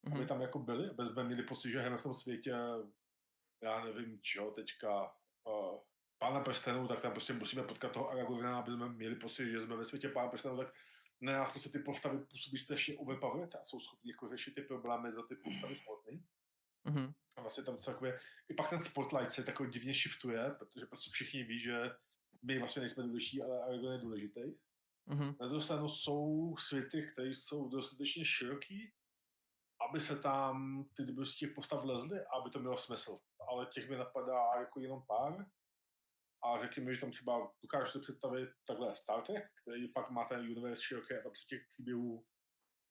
[0.05, 0.28] aby Mhm.
[0.28, 2.55] tam jako byli, aby jsme měli pocit, že hrajeme v tom světě,
[3.61, 5.80] já nevím čeho teďka, uh,
[6.18, 9.76] Pána prstenů, tak tam prostě musíme potkat toho Aragorna, aby jsme měli pocit, že jsme
[9.76, 10.74] ve světě Pána prstenů, tak
[11.22, 15.11] na nás prostě ty postavy působí strašně overpowered a jsou schopni jako řešit ty problémy
[15.11, 16.26] za ty postavy samotný.
[16.86, 17.13] Mhm.
[17.36, 18.19] A vlastně tam celkově,
[18.49, 21.91] i pak ten spotlight se takový divně shiftuje, protože prostě všichni ví, že
[22.43, 24.41] my vlastně nejsme důležití, ale Aragorn je důležitý.
[25.05, 25.36] Mhm.
[25.39, 28.93] Na druhou stranu jsou světy, které jsou dostatečně široký,
[29.89, 33.19] aby se tam ty dobrosti postav vlezly a aby to mělo smysl.
[33.47, 35.45] Ale těch mi napadá jako jenom pár.
[36.43, 40.39] A řekněme, že tam třeba dokážu si představit takhle Star Trek, který fakt má ten
[40.39, 42.25] universe široký a tam se těch příběhů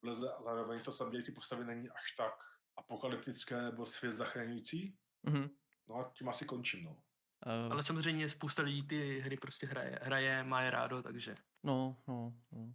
[0.03, 2.33] vleze a zároveň to, co tam dělají ty postavy, není až tak
[2.77, 4.97] apokalyptické nebo svět zachraňující.
[5.23, 5.49] Mhm.
[5.87, 6.97] No a tím asi končím, no.
[7.45, 11.97] Eh, Ale samozřejmě spousta lidí ty hry prostě hraje, hraje má je rádo, takže No,
[12.07, 12.73] no, no.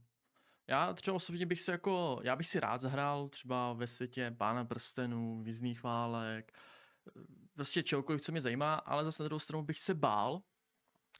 [0.68, 4.64] Já třeba osobně bych se jako, já bych si rád zahrál třeba ve světě Pána
[4.64, 6.58] prstenů, Vízných válek,
[7.54, 10.42] prostě čehokoliv, co mě zajímá, ale zase na druhou stranu bych se bál,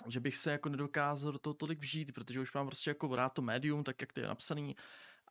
[0.06, 3.28] že bych se jako nedokázal do toho tolik vžít, protože už mám prostě jako rád
[3.28, 4.76] to médium, tak jak to je napsaný,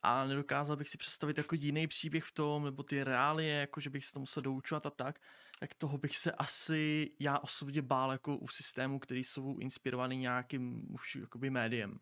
[0.02, 3.90] a nedokázal bych si představit jako jiný příběh v tom, nebo ty reálie, jako že
[3.90, 5.20] bych se to musel doučovat a tak,
[5.60, 10.94] tak toho bych se asi já osobně bál jako u systému, který jsou inspirovaný nějakým
[10.94, 12.00] už jakoby médiem.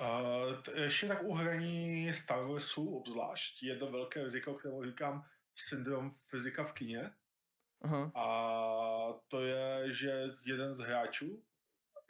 [0.00, 6.14] Uh, ještě tak u hraní Star Warsu obzvlášť je to velké riziko, kterému říkám syndrom
[6.26, 7.10] fyzika v kině.
[7.82, 8.12] Aha.
[8.14, 8.26] A
[9.28, 11.44] to je, že jeden z hráčů,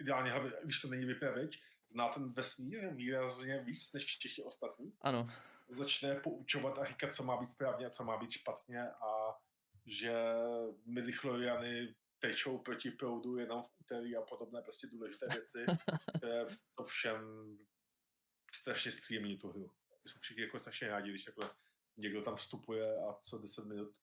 [0.01, 0.33] ideálně
[0.65, 1.63] když to není vypravěč,
[1.93, 4.93] zná ten vesmír výrazně víc než všichni ostatní.
[5.01, 5.31] Ano.
[5.69, 9.39] Začne poučovat a říkat, co má být správně a co má být špatně a
[9.87, 10.13] že
[10.87, 15.67] midichloriany tečou proti proudu jenom v úterý a podobné prostě důležité věci,
[16.17, 17.21] které to všem
[18.55, 19.71] strašně zpříjemní tu hru.
[20.07, 21.51] Jsou všichni jako strašně rádi, když takhle
[21.97, 23.95] někdo tam vstupuje a co 10 minut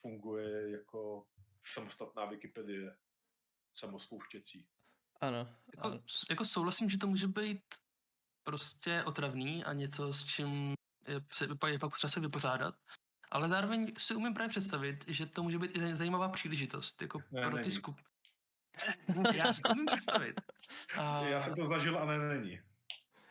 [0.00, 1.26] funguje jako
[1.64, 2.96] samostatná Wikipedie,
[3.74, 4.68] samospouštěcí.
[5.20, 5.48] Ano.
[5.76, 6.00] Jako, ano.
[6.30, 7.62] jako souhlasím, že to může být
[8.42, 10.74] prostě otravný a něco, s čím
[11.08, 12.74] je, se, je pak potřeba se vypořádat.
[13.30, 17.18] Ale zároveň si umím právě představit, že to může být i zaj- zajímavá příležitost jako
[17.30, 17.70] Ne, pro ty není.
[17.70, 17.96] skup.
[19.34, 20.40] Já si to umím představit.
[20.98, 22.60] A Já jsem to zažil a ne, není.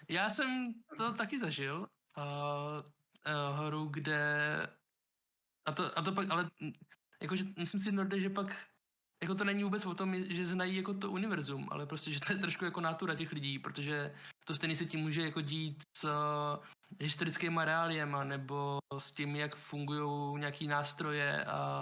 [0.10, 1.88] já jsem to taky zažil.
[2.16, 2.24] A,
[3.26, 4.28] a hru, kde...
[5.66, 6.50] A to, a to pak, ale
[7.22, 8.56] jakože myslím si, Norde, že pak
[9.24, 12.34] jako to není vůbec o tom, že znají jako to univerzum, ale prostě, že to
[12.34, 14.16] je trošku jako nátura těch lidí, protože
[14.46, 16.66] to stejně se tím může jako dít s uh,
[17.00, 21.82] historickýma reáliema, nebo s tím, jak fungují nějaký nástroje a,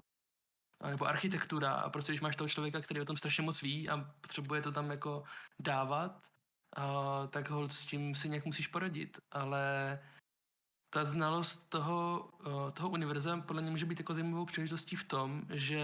[0.83, 1.73] a nebo architektura.
[1.73, 4.71] A prostě když máš toho člověka, který o tom strašně moc ví a potřebuje to
[4.71, 5.23] tam jako
[5.59, 6.27] dávat,
[6.75, 9.99] a, tak hold s tím si nějak musíš poradit, ale
[10.89, 15.41] ta znalost toho, uh, toho univerza podle mě může být jako zajímavou příležitostí v tom,
[15.49, 15.83] že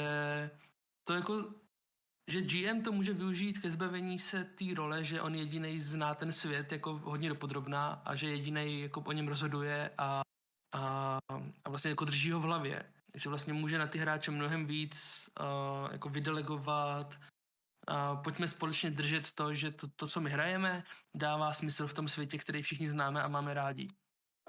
[1.03, 1.53] to jako,
[2.31, 6.31] že GM to může využít ke zbavení se té role, že on jediný zná ten
[6.31, 10.21] svět jako hodně dopodrobná a že jediný jako o něm rozhoduje a,
[10.75, 11.17] a,
[11.65, 12.93] a vlastně jako drží ho v hlavě.
[13.15, 17.15] Že vlastně může na ty hráče mnohem víc uh, jako vydelegovat
[17.87, 20.83] a pojďme společně držet to, že to, to, co my hrajeme,
[21.15, 23.87] dává smysl v tom světě, který všichni známe a máme rádi.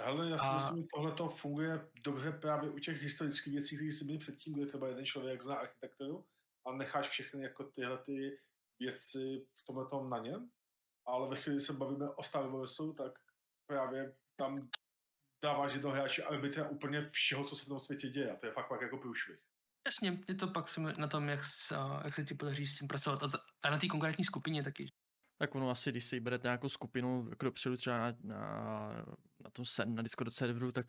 [0.01, 3.77] Hele, já si A- myslím, že tohle to funguje dobře právě u těch historických věcí,
[3.77, 6.25] které jsi měl předtím, kde třeba jeden člověk zná architekturu
[6.67, 8.41] a necháš všechny jako tyhle ty
[8.79, 10.51] věci v tomhle tom na něm.
[11.07, 13.13] Ale ve chvíli, kdy se bavíme o Star Warsu, tak
[13.67, 14.69] právě tam
[15.45, 18.33] dáváš do hráče arbitra úplně všeho, co se v tom světě děje.
[18.33, 19.41] A to je fakt, fakt jako průšvih.
[19.87, 21.41] Jasně, je to pak na tom, jak,
[22.05, 23.23] jak se ti podaří s tím pracovat.
[23.23, 24.93] A, za, a na té konkrétní skupině taky.
[25.39, 28.89] Tak ono asi, když si berete nějakou skupinu jako dopředu třeba na, na,
[29.45, 30.87] na tom ser, na Discord serveru, tak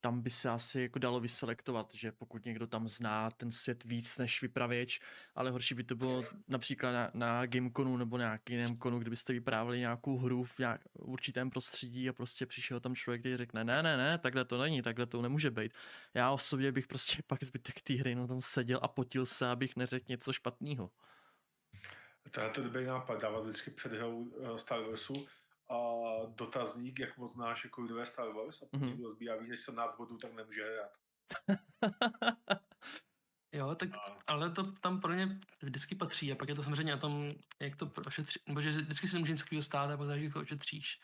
[0.00, 4.18] tam by se asi jako dalo vyselektovat, že pokud někdo tam zná ten svět víc
[4.18, 5.00] než vypravěč,
[5.34, 9.78] ale horší by to bylo například na, na Gameconu nebo nějaký jiném konu, kdybyste vyprávěli
[9.78, 13.96] nějakou hru v nějak, určitém prostředí a prostě přišel tam člověk, který řekne, ne, ne,
[13.96, 15.72] ne, takhle to není, takhle to nemůže být.
[16.14, 19.76] Já osobně bych prostě pak zbytek té hry na tom seděl a potil se, abych
[19.76, 20.90] neřekl něco špatného.
[22.30, 25.26] To je dobrý nápad, dávat vždycky před hrou uh, Star Warsu
[25.70, 25.76] a
[26.34, 28.86] dotazník, jak moc znáš jako Star Wars a pokud Mhm.
[28.86, 28.90] mm-hmm.
[28.90, 30.90] někdo sbírá víc než 17 bodů, tak nemůže hrát.
[33.54, 36.94] Jo, tak A ale to tam pro mě vždycky patří a pak je to samozřejmě
[36.94, 40.06] o tom, jak to ošetří, nebo že vždycky si může něco takového stát a pak
[40.06, 41.00] záleží, jak to ošetříš.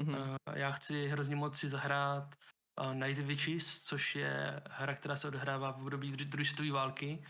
[0.00, 0.14] Mhm.
[0.14, 2.34] Uh, já chci hrozně moc si zahrát
[2.80, 7.24] uh, Night Witches, což je hra, která se odehrává v období dru- druhé světové války.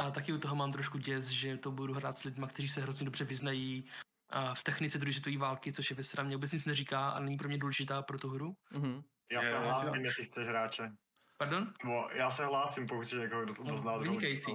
[0.00, 2.80] A taky u toho mám trošku děs, že to budu hrát s lidmi, kteří se
[2.80, 4.09] hrozně dobře vyznají uh,
[4.54, 7.36] v technice druhé světové války, což je věc, která mě vůbec nic neříká a není
[7.36, 8.54] pro mě důležitá pro tu hru.
[8.72, 9.02] Mhm.
[9.32, 10.90] já se hlásím, jestli chceš hráče.
[11.38, 11.72] Pardon?
[11.84, 14.52] Nebo já se hlásím, pokud si někoho do, No, dozná vynikající.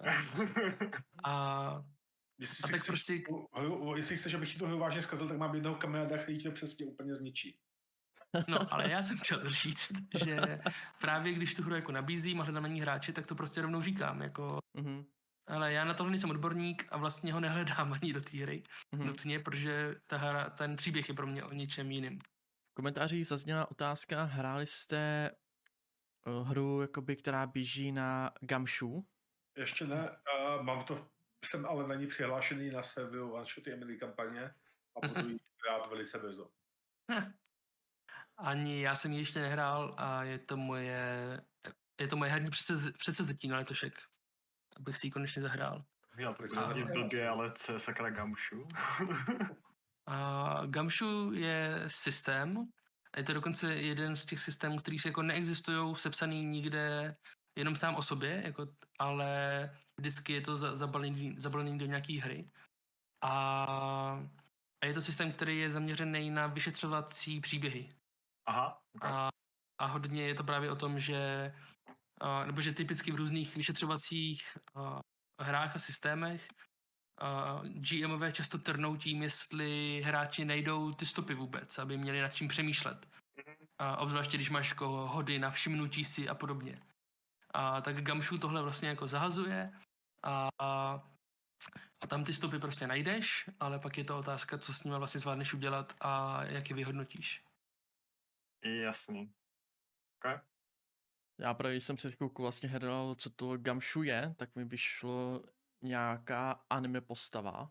[1.24, 1.82] A
[2.38, 3.22] Jestli A si tak chceš, prostě-
[3.54, 6.50] hru, jestli chceš, abych ti tu hru vážně zkazil, tak mám jednoho kamaráda, který to
[6.50, 7.58] přesně úplně zničí.
[8.48, 9.92] No, ale já jsem chtěl říct,
[10.24, 10.58] že
[11.00, 13.80] právě když tu hru jako nabízím a hledám na ní hráče, tak to prostě rovnou
[13.80, 15.04] říkám, jako, Mhm.
[15.46, 19.06] Ale já na tohle nejsem odborník a vlastně ho nehledám ani do té hry Mhm.
[19.06, 22.18] nutně, protože ta hra, ten příběh je pro mě o něčem jiným.
[22.18, 25.30] V komentářích zazněla otázka, hráli jste
[26.26, 29.06] uh, hru, jakoby, která běží na Gamshu?
[29.56, 31.08] Ještě ne, uh, mám to,
[31.44, 34.54] jsem ale na ní přihlášený na serveru One Shot Emily kampaně
[34.96, 36.50] a budu ji hrát velice brzo.
[37.12, 37.32] Hm.
[38.38, 41.40] Ani já jsem ji ještě nehrál a je to moje,
[42.00, 42.50] je to moje herní
[42.98, 43.94] předsevzetí na letošek,
[44.76, 45.84] abych si ji konečně zahrál.
[46.16, 48.68] Já to to- blbě, ale co je sakra gamšu.
[50.08, 52.68] A Gamshu je systém,
[53.14, 57.16] a je to dokonce jeden z těch systémů, který jako neexistují sepsaný nikde
[57.58, 58.66] jenom sám o sobě, jako,
[58.98, 62.50] ale vždycky je to za, zabalený, zabalený do nějaký hry.
[63.22, 63.32] A,
[64.82, 67.94] a je to systém, který je zaměřený na vyšetřovací příběhy.
[68.46, 69.10] Aha, okay.
[69.12, 69.28] A,
[69.78, 71.52] a hodně je to právě o tom, že
[72.46, 74.56] nebo že typicky v různých vyšetřovacích
[75.40, 76.48] hrách a systémech
[77.64, 83.08] GMové často trnou tím, jestli hráči nejdou ty stopy vůbec, aby měli nad čím přemýšlet.
[83.78, 86.82] A obzvláště, když máš jako hody na všimnutí si a podobně.
[87.50, 89.72] A tak Gamshu tohle vlastně jako zahazuje
[90.22, 91.00] a, a,
[92.00, 95.20] a tam ty stopy prostě najdeš, ale pak je to otázka, co s nimi vlastně
[95.20, 97.44] zvládneš udělat a jak je vyhodnotíš.
[98.64, 99.32] Jasný.
[100.18, 100.40] Okay.
[101.38, 105.44] Já právě jsem před chvilkou vlastně hledal, co to Gamshu je, tak mi vyšlo
[105.82, 107.70] nějaká anime postava.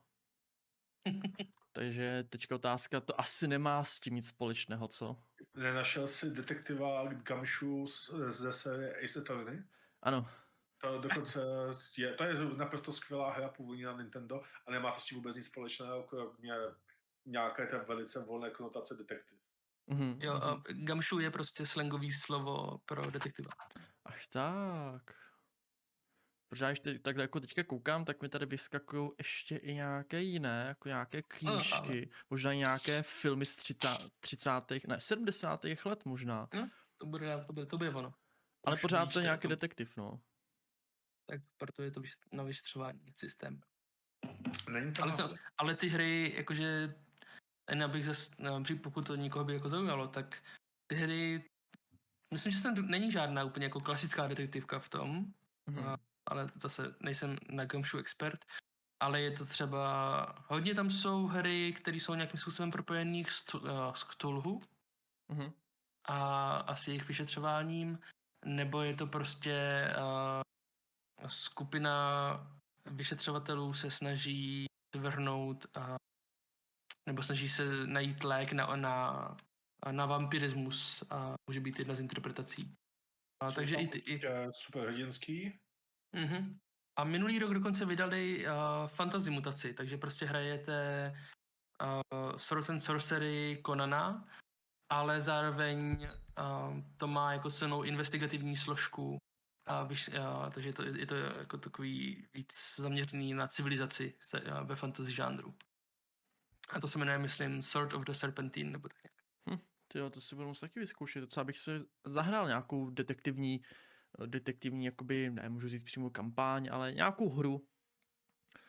[1.72, 5.24] Takže teďka otázka, to asi nemá s tím nic společného, co?
[5.56, 9.64] Nenašel jsi detektiva Gamshu z- ze série Ace Attorney?
[10.04, 10.30] Ano,
[10.82, 11.40] To dokonce
[11.98, 15.36] je, to je naprosto skvělá hra původní na Nintendo a nemá to s tím vůbec
[15.36, 16.54] nic společného, kromě
[17.26, 19.45] nějaké té velice volné konotace detektiv.
[19.88, 23.50] Mhm, Jo, a Gamshu je prostě slangový slovo pro detektiva.
[24.06, 25.04] Ach tak.
[26.50, 30.66] Protože já teď, takhle jako teďka koukám, tak mi tady vyskakují ještě i nějaké jiné,
[30.68, 33.88] jako nějaké knížky, možná i nějaké filmy z 30.
[34.20, 34.52] 30.
[34.88, 35.66] ne, 70.
[35.86, 36.48] let možná.
[36.98, 38.14] To bude, to bude, to bude ono.
[38.66, 40.22] Ale Už pořád to je nějaký to- detektiv, no.
[41.30, 43.62] Tak proto je to na vyšetřování systém.
[44.70, 46.96] Není to Ale, jsem, ale ty hry, jakože,
[47.70, 50.44] jen abych zas, no, pokud to někoho by jako zaujalo, tak
[50.88, 51.44] ty hry,
[52.34, 55.26] myslím, že tam není žádná úplně jako klasická detektivka v tom,
[55.70, 55.88] Mhm.
[55.88, 55.98] A-
[56.28, 58.46] ale zase nejsem na Gumshoe expert,
[59.00, 63.68] ale je to třeba, hodně tam jsou hry, které jsou nějakým způsobem propojený s, tu-
[63.68, 64.62] eh, s Cthulhu
[65.32, 65.52] Mhm.
[66.08, 68.00] a, a s jejich vyšetřováním,
[68.46, 72.48] nebo je to prostě uh, skupina
[72.86, 75.96] vyšetřovatelů se snaží zvrhnout uh,
[77.08, 79.38] nebo snaží se najít lék na, na,
[79.92, 82.76] na vampirismus a může být jedna z interpretací.
[83.44, 85.60] A, Jsou takže i, ty, i, určitě super hrdinský.
[86.16, 86.60] Mhm.
[87.00, 91.14] A minulý rok dokonce vydali uh, fantasy mutaci, takže prostě hrajete
[91.84, 94.28] uh, Swords and Sorcery Conana,
[94.92, 96.08] ale zároveň
[96.40, 99.18] uh, to má jako silnou investigativní složku,
[99.68, 104.42] a vyš, uh, takže je to, je to jako takový víc zaměřený na civilizaci se,
[104.42, 105.54] uh, ve fantasy žánru.
[106.70, 109.16] A to se jmenuje, myslím, Sword of the Serpentine, nebo tak nějak.
[109.88, 111.22] Ty jo, to si budu muset taky vyzkoušet.
[111.22, 111.72] Docela bych si
[112.06, 113.62] zahrál nějakou detektivní,
[114.26, 117.68] detektivní, jakoby, nemůžu říct přímo kampaň, ale nějakou hru.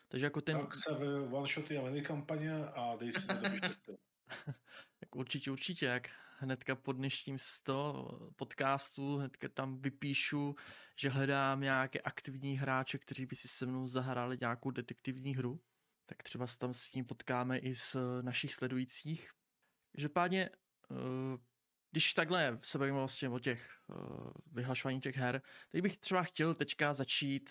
[0.07, 3.33] Takže jako ten, Tak se v one shoty a mini kampaně a dej si to
[4.99, 6.07] tak určitě, určitě, jak
[6.39, 10.55] hnedka po dnešním 100 podcastu, hnedka tam vypíšu,
[10.95, 15.59] že hledám nějaké aktivní hráče, kteří by si se mnou zahráli nějakou detektivní hru.
[16.09, 19.31] Tak třeba se tam s tím potkáme i z eh, našich sledujících.
[19.91, 20.49] Každopádně,
[20.91, 21.37] eh,
[21.91, 23.93] když takhle se bavíme vlastně o těch eh,
[24.51, 25.41] vyhlašování těch her,
[25.71, 27.49] tak bych třeba chtěl teďka začít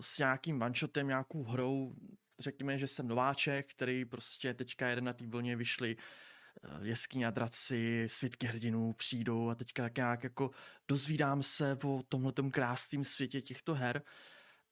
[0.00, 1.94] s nějakým one-shotem, nějakou hrou.
[2.38, 7.30] Řekněme, že jsem nováček, který prostě teďka jede na té vlně, vyšly eh, jeskyně a
[7.30, 10.50] draci, svědky hrdinů přijdou a teďka tak nějak jako
[10.88, 14.02] dozvídám se o tomhletom krásném světě těchto her.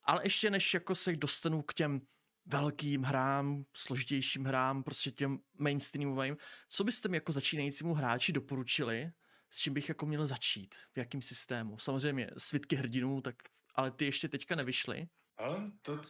[0.03, 2.01] Ale ještě než jako se dostanu k těm
[2.47, 6.37] velkým hrám, složitějším hrám, prostě těm mainstreamovým,
[6.69, 9.13] co byste mi jako začínajícímu hráči doporučili,
[9.51, 11.79] s čím bych jako měl začít, v jakém systému?
[11.79, 13.35] Samozřejmě svitky hrdinů, tak,
[13.75, 15.09] ale ty ještě teďka nevyšly.
[15.37, 16.03] Ale to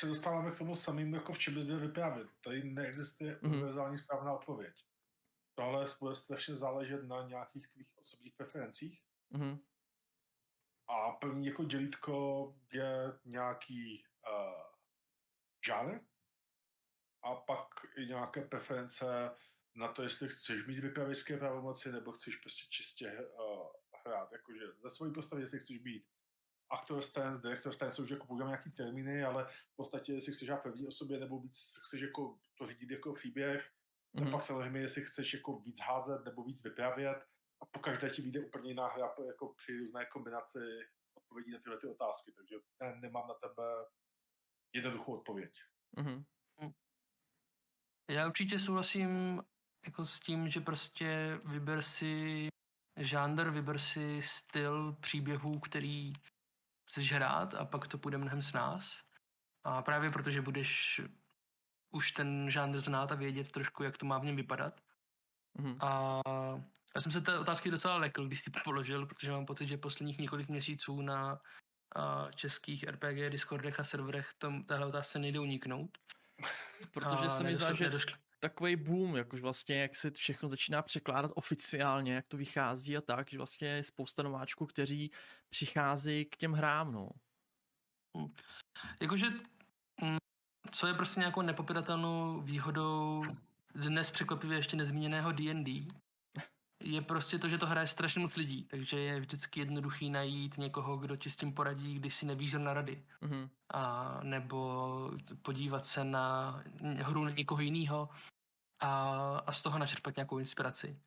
[0.00, 2.28] se dostáváme k tomu samým, jako v čem bys měl vyprávět.
[2.44, 3.52] Tady neexistuje Mhm.
[3.52, 4.74] univerzální správná odpověď.
[5.54, 9.02] Tohle bude strašně záležet na nějakých tvých osobních preferencích.
[9.30, 9.58] Mhm.
[10.88, 14.71] A první jako dělítko je nějaký uh,
[15.66, 16.00] žánr
[17.22, 19.30] a pak i nějaké preference
[19.74, 23.66] na to, jestli chceš mít vypravěčské pravomoci, nebo chceš prostě čistě uh,
[24.06, 24.32] hrát.
[24.32, 26.06] Jakože za svoji postavy, jestli chceš být
[26.70, 30.48] aktor stance, director stance, jsou už jako používáme nějaký termíny, ale v podstatě, jestli chceš
[30.48, 33.70] hrát první osobě, nebo víc chceš jako to řídit jako příběh,
[34.14, 34.26] Mhm.
[34.26, 34.32] mm-hmm.
[34.32, 37.26] pak samozřejmě, jestli chceš jako víc házet nebo víc vyprávět
[37.62, 40.58] a po každé ti vyjde úplně jiná hra jako při různé kombinaci
[41.14, 43.62] odpovědí na tyhle ty otázky, takže ne, nemám na tebe
[44.74, 45.62] jednoduchou odpověď.
[45.96, 46.24] Mhm.
[48.10, 49.42] Já určitě souhlasím
[49.84, 52.48] jako s tím, že prostě vyber si
[52.96, 56.12] žánr, vyber si styl příběhů, který
[56.88, 59.02] chceš hrát a pak to půjde mnohem s nás.
[59.64, 61.00] A právě protože budeš
[61.90, 64.80] už ten žánr znát a vědět trošku, jak to má v něm vypadat.
[65.54, 65.76] Mhm.
[65.80, 66.20] A
[66.94, 69.76] já jsem se té otázky docela lekl, když jsi to položil, protože mám pocit, že
[69.76, 71.40] posledních několik měsíců na
[72.34, 75.98] českých RPG, Discordech a serverech tom, téhle otázce nejde uniknout.
[76.92, 77.90] Protože A se mi zdá, že
[78.42, 83.30] takový boom, jakož vlastně, jak se všechno začíná překládat oficiálně, jak to vychází a tak,
[83.30, 85.10] že vlastně je spousta nováčků, kteří
[85.48, 87.08] přicházejí k těm hrám, no.
[89.00, 89.30] Jakože,
[90.02, 90.16] mm,
[90.70, 93.24] co je prostě nějakou nepopiratelnou výhodou
[93.74, 95.88] dnes překvapivě ještě nezmíněného D&D,
[96.82, 100.96] je prostě to, že to hraje strašně moc lidí, takže je vždycky jednoduchý najít někoho,
[100.96, 103.04] kdo ti s tím poradí, když si nevíš na rady.
[103.20, 103.50] Mhm.
[103.74, 105.10] A, nebo
[105.42, 108.08] podívat se na hru někoho jiného
[108.80, 111.00] a, a z toho načerpat nějakou inspiraci.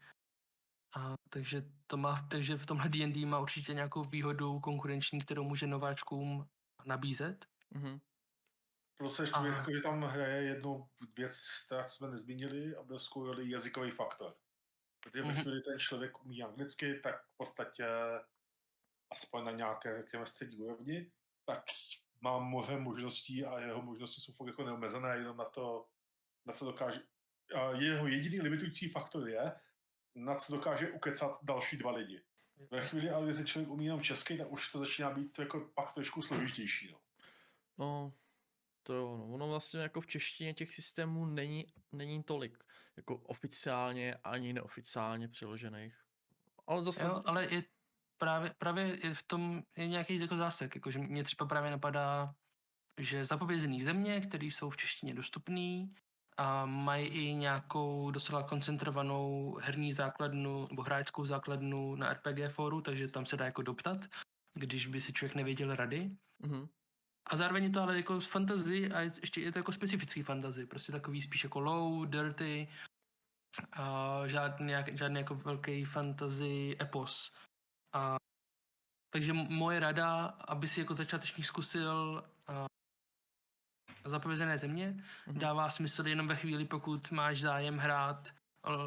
[0.95, 5.67] A, takže, to má, takže v tomhle D&D má určitě nějakou výhodu konkurenční, kterou může
[5.67, 6.47] nováčkům
[6.85, 7.45] nabízet.
[7.71, 7.99] Mhm.
[8.97, 14.35] Plus ještě jako, že tam hraje jednu věc, která jsme nezmínili, obrovskou roli jazykový faktor.
[15.05, 15.41] Protože ve Mhm.
[15.41, 17.85] chvíli ten člověk umí anglicky, tak v podstatě
[19.11, 21.11] aspoň na nějaké, řekněme, střední úrovni,
[21.45, 21.63] tak
[22.21, 25.87] má moře možností a jeho možnosti jsou fakt jako neomezené, jenom na to,
[26.45, 27.01] na co dokáže.
[27.55, 29.55] A jeho jediný limitující faktor je,
[30.15, 32.21] na co dokáže ukecat další dva lidi.
[32.71, 35.69] Ve chvíli, ale kdy ten člověk umí jenom česky, tak už to začíná být jako
[35.75, 36.91] pak trošku složitější.
[36.91, 36.99] No.
[37.77, 38.13] No,
[38.83, 39.33] to jo, no.
[39.33, 42.63] ono vlastně jako v češtině těch systémů není, není tolik,
[42.97, 45.95] jako oficiálně ani neoficiálně přeložených.
[46.67, 47.63] Ale zase, Jo, ale je
[48.17, 52.35] právě, právě je v tom je nějaký jako zásek, jakože mě třeba právě napadá,
[52.99, 55.87] že zapovězený země, které jsou v češtině dostupné
[56.37, 63.07] a mají i nějakou docela koncentrovanou herní základnu nebo hráčskou základnu na RPG fóru, takže
[63.07, 63.97] tam se dá jako doptat,
[64.53, 66.11] když by si člověk nevěděl rady.
[66.39, 66.67] mhm.
[67.27, 70.23] A zároveň je to ale jako z fantasy a je- ještě je to jako specifický
[70.23, 72.67] fantasy, prostě takový spíš jako low, dirty,
[73.73, 77.33] a žádný, jak- žádný jako velký fantasy epos.
[77.93, 78.15] A,
[79.13, 82.65] takže moje rada, aby si jako začátečník zkusil a,
[84.05, 85.39] zapovězené země, Mhm.
[85.39, 88.33] dává smysl jenom ve chvíli, pokud máš zájem hrát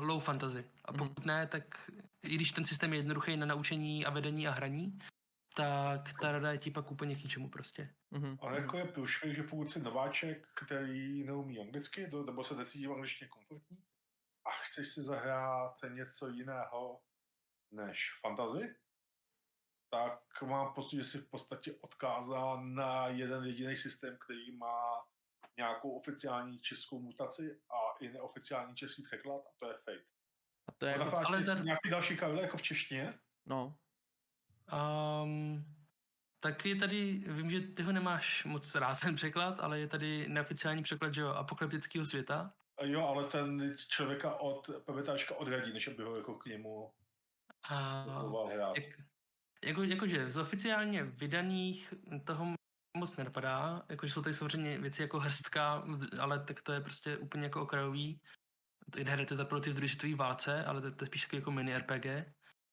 [0.00, 0.64] low fantasy.
[0.84, 0.98] A Mhm.
[0.98, 1.90] pokud ne, tak
[2.22, 4.98] i když ten systém je jednoduchý na naučení a vedení a hraní,
[5.58, 7.94] tak ta rada je ti pak úplně k ničemu prostě.
[8.10, 8.38] Mhm.
[8.40, 12.86] Ale jako je průšvih, že pokud jsi nováček, který neumí anglicky, do- nebo se necítí
[12.86, 13.78] v angličtině komfortní,
[14.46, 17.02] a chceš si zahrát něco jiného
[17.70, 18.76] než fantasy,
[19.90, 25.04] tak mám pocit, že jsi v podstatě odkázán na jeden jediný systém, který má
[25.56, 30.04] nějakou oficiální českou mutaci a i neoficiální český překlad, a to je Fate.
[30.68, 33.18] A to je jako, Ale za- nějaký další karle jako v češtině?
[33.46, 33.76] no,
[34.72, 35.64] Um,
[36.40, 40.28] tak je tady, vím, že ty ho nemáš moc rád ten překlad, ale je tady
[40.28, 42.52] neoficiální překlad, že jo, apokalyptického světa.
[42.82, 46.92] Jo, ale ten člověka od PBTčka odradí, než aby ho jako k němu
[47.68, 48.02] A
[48.52, 48.76] hrát.
[48.76, 48.84] jak,
[49.64, 51.94] jako, jakože z oficiálně vydaných
[52.24, 52.54] toho
[52.96, 55.84] moc nenapadá, jakože jsou tady samozřejmě věci jako hrstka,
[56.20, 58.20] ale tak to je prostě úplně jako okrajový.
[58.92, 62.06] Tady hrajete za proti v druhé válce, ale to, to je spíš jako mini RPG.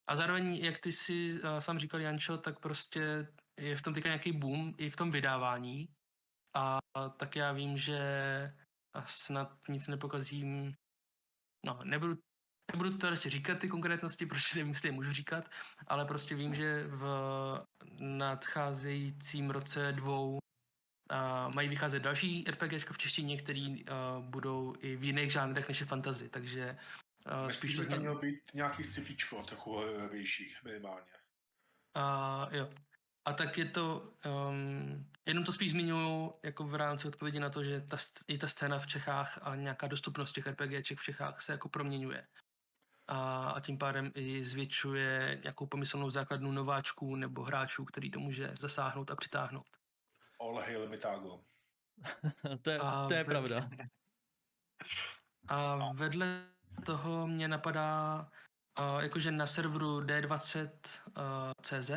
[0.08, 3.28] A zároveň, jak ty si uh, sám říkal, Jančo, tak prostě
[3.60, 5.88] je v tom teďka nějaký boom i v tom vydávání.
[6.54, 6.78] A
[7.16, 8.00] tak já vím, že
[8.96, 10.74] a snad nic nepokazím.
[11.66, 12.18] No, nebudu,
[12.72, 15.50] nebudu to radši říkat ty konkrétnosti, protože nevím, jestli je můžu říkat,
[15.86, 17.04] ale prostě vím, že v
[18.00, 20.38] nadcházejícím roce dvou
[21.10, 25.80] a mají vycházet další RPGčka v češtině, který uh, budou i v jiných žánrech než
[25.80, 26.78] je fantasy, takže
[27.44, 28.00] uh, spíš to že tam změní.
[28.02, 31.06] mělo být nějaký scipičko, trochu horovější minimálně.
[31.94, 32.70] A jo.
[33.24, 34.12] A tak je to,
[34.48, 37.96] um, jenom to spíš zmiňuju jako v rámci odpovědi na to, že ta,
[38.28, 42.26] i ta scéna v Čechách a nějaká dostupnost těch RPGček v Čechách se jako proměňuje.
[43.08, 48.54] A, a tím pádem i zvětšuje nějakou pomyslnou základnu nováčků nebo hráčů, který to může
[48.60, 49.66] zasáhnout a přitáhnout.
[50.40, 51.40] All hail Mitago.
[52.62, 53.68] to je, A to je ve- pravda.
[55.48, 56.42] A vedle
[56.84, 58.28] toho mě napadá,
[58.78, 61.90] uh, jakože na serveru D20.cz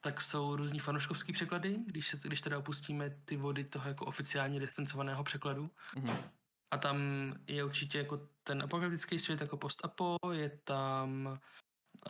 [0.00, 4.60] tak jsou různý fanouškovský překlady, když, se, když teda opustíme ty vody toho jako oficiálně
[4.60, 5.70] licencovaného překladu.
[5.96, 6.16] Mhm.
[6.70, 6.98] A tam
[7.46, 11.38] je určitě jako ten apokalyptický svět jako post-apo, je tam,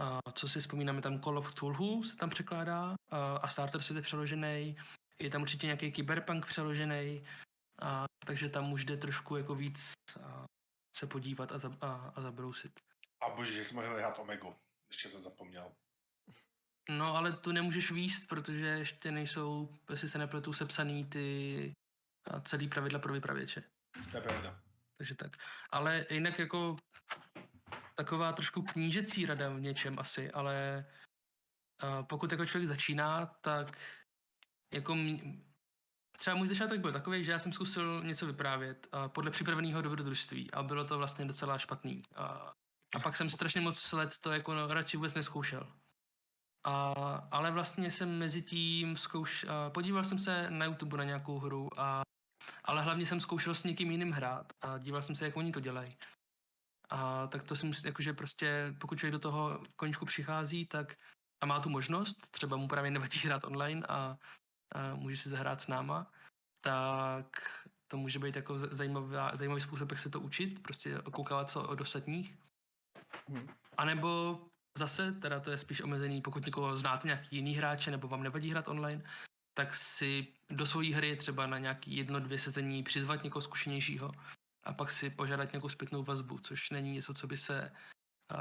[0.01, 3.97] a co si vzpomínáme, tam Call of Cthulhu se tam překládá a, a Starter svět
[3.97, 4.77] je přeložený,
[5.19, 7.25] je tam určitě nějaký cyberpunk přeložený,
[7.83, 10.45] a, takže tam už jde trošku jako víc a,
[10.99, 12.81] se podívat a, za, a, a zabrousit.
[13.21, 14.57] A bože, že jsme mohli hrát Omegu.
[14.89, 15.73] Ještě jsem zapomněl.
[16.91, 21.73] No ale tu nemůžeš výst, protože ještě nejsou, jestli se nepletu, sepsaný ty
[22.43, 23.63] celý pravidla pro vypravěče.
[24.11, 24.63] To je pravda.
[24.97, 25.37] Takže tak.
[25.71, 26.77] Ale jinak jako
[27.97, 30.87] taková trošku knížecí rada v něčem asi, ale
[32.09, 33.79] pokud jako člověk začíná, tak
[34.73, 35.23] jako mě,
[36.19, 40.51] třeba můj začátek byl takový, že já jsem zkusil něco vyprávět uh, podle připraveného dobrodružství
[40.51, 42.03] a bylo to vlastně docela špatný.
[42.19, 42.25] Uh,
[42.95, 45.73] a pak jsem strašně moc let to jako no, radši vůbec neskoušel.
[46.65, 46.93] A,
[47.31, 51.81] ale vlastně jsem mezi tím zkouš, a podíval jsem se na YouTube na nějakou hru,
[51.81, 52.03] a,
[52.65, 55.61] ale hlavně jsem zkoušel s někým jiným hrát a díval jsem se, jak oni to
[55.61, 55.97] dělají.
[56.91, 60.95] A tak to si musí, jakože prostě, pokud člověk do toho konečku přichází, tak
[61.41, 64.17] a má tu možnost, třeba mu právě nevadí hrát online a,
[64.73, 66.13] a může si zahrát s náma,
[66.61, 67.27] tak
[67.89, 71.81] to může být jako zajímavá, zajímavý způsob, jak se to učit, prostě koukávat se od
[71.81, 72.39] ostatních.
[73.29, 73.49] Hmm.
[73.77, 74.41] A nebo
[74.79, 78.51] zase, teda to je spíš omezený, pokud někoho znáte nějaký jiný hráče nebo vám nevadí
[78.51, 79.03] hrát online,
[79.55, 84.13] tak si do své hry třeba na nějaký jedno, dvě sezení přizvat někoho zkušenějšího
[84.63, 87.73] a pak si požádat nějakou zpětnou vazbu, což není něco, co by se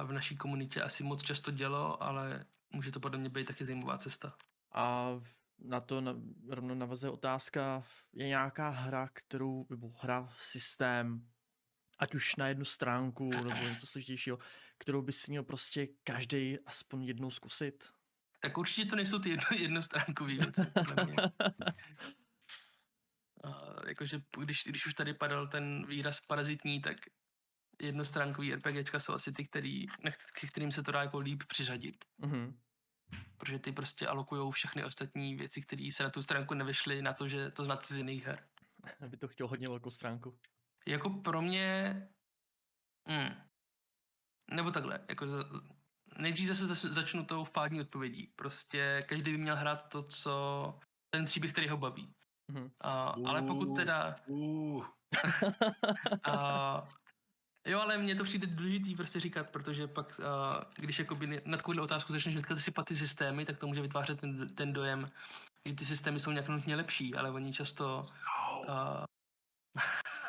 [0.03, 3.97] v naší komunitě asi moc často dělo, ale může to podle mě být taky zajímavá
[3.97, 4.37] cesta.
[4.73, 5.09] A
[5.59, 6.15] na to na,
[6.49, 7.83] rovno navazuje otázka,
[8.13, 11.27] je nějaká hra, kterou, nebo hra, systém,
[11.99, 14.39] ať už na jednu stránku nebo něco složitějšího,
[14.77, 17.89] kterou by si měl prostě každý aspoň jednou zkusit?
[18.41, 20.61] Tak určitě to nejsou ty jedno, jednostránkový věci.
[23.43, 23.49] A,
[23.87, 26.97] jakože když, když už tady padal ten výraz parazitní, tak
[27.81, 32.05] jednostránkový RPGčka jsou asi ty, který, k kterým se to dá jako líp přiřadit.
[32.19, 32.53] Mm-hmm.
[33.37, 37.27] Protože ty prostě alokují všechny ostatní věci, které se na tu stránku nevyšly na to,
[37.27, 38.47] že to znáte z jiných her.
[39.07, 40.37] By to chtěl hodně velkou stránku.
[40.87, 42.01] Jako pro mě...
[43.07, 43.29] Hmm.
[44.51, 45.43] Nebo takhle, jako za,
[46.17, 48.33] nejdřív zase začnu tou fádní odpovědí.
[48.35, 50.79] Prostě každý by měl hrát to, co
[51.09, 52.13] ten příběh, který ho baví.
[52.51, 52.71] Mm-hmm.
[52.81, 54.15] A, ale pokud teda...
[54.27, 54.85] Uh,
[56.23, 56.87] a,
[57.67, 61.81] jo, ale mně to přijde důležitý prostě říkat, protože pak, a, když jakoby na takovou
[61.81, 65.11] otázku začneš říkat si ty systémy, tak to může vytvářet ten, ten dojem,
[65.65, 68.05] že ty systémy jsou nějak nutně lepší, ale oni často...
[68.67, 69.05] A,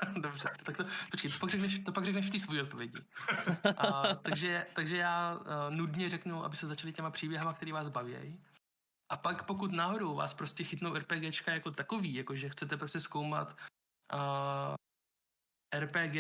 [0.20, 2.98] Dobře, tak to, počkej, to pak řekneš, to pak řekneš v té své odpovědi.
[3.76, 8.40] A, takže, takže já uh, nudně řeknu, aby se začali těma příběhama, které vás baví.
[9.12, 13.56] A pak pokud náhodou vás prostě chytnou RPGčka jako takový, jakože chcete prostě zkoumat
[14.14, 14.74] uh,
[15.80, 16.16] RPG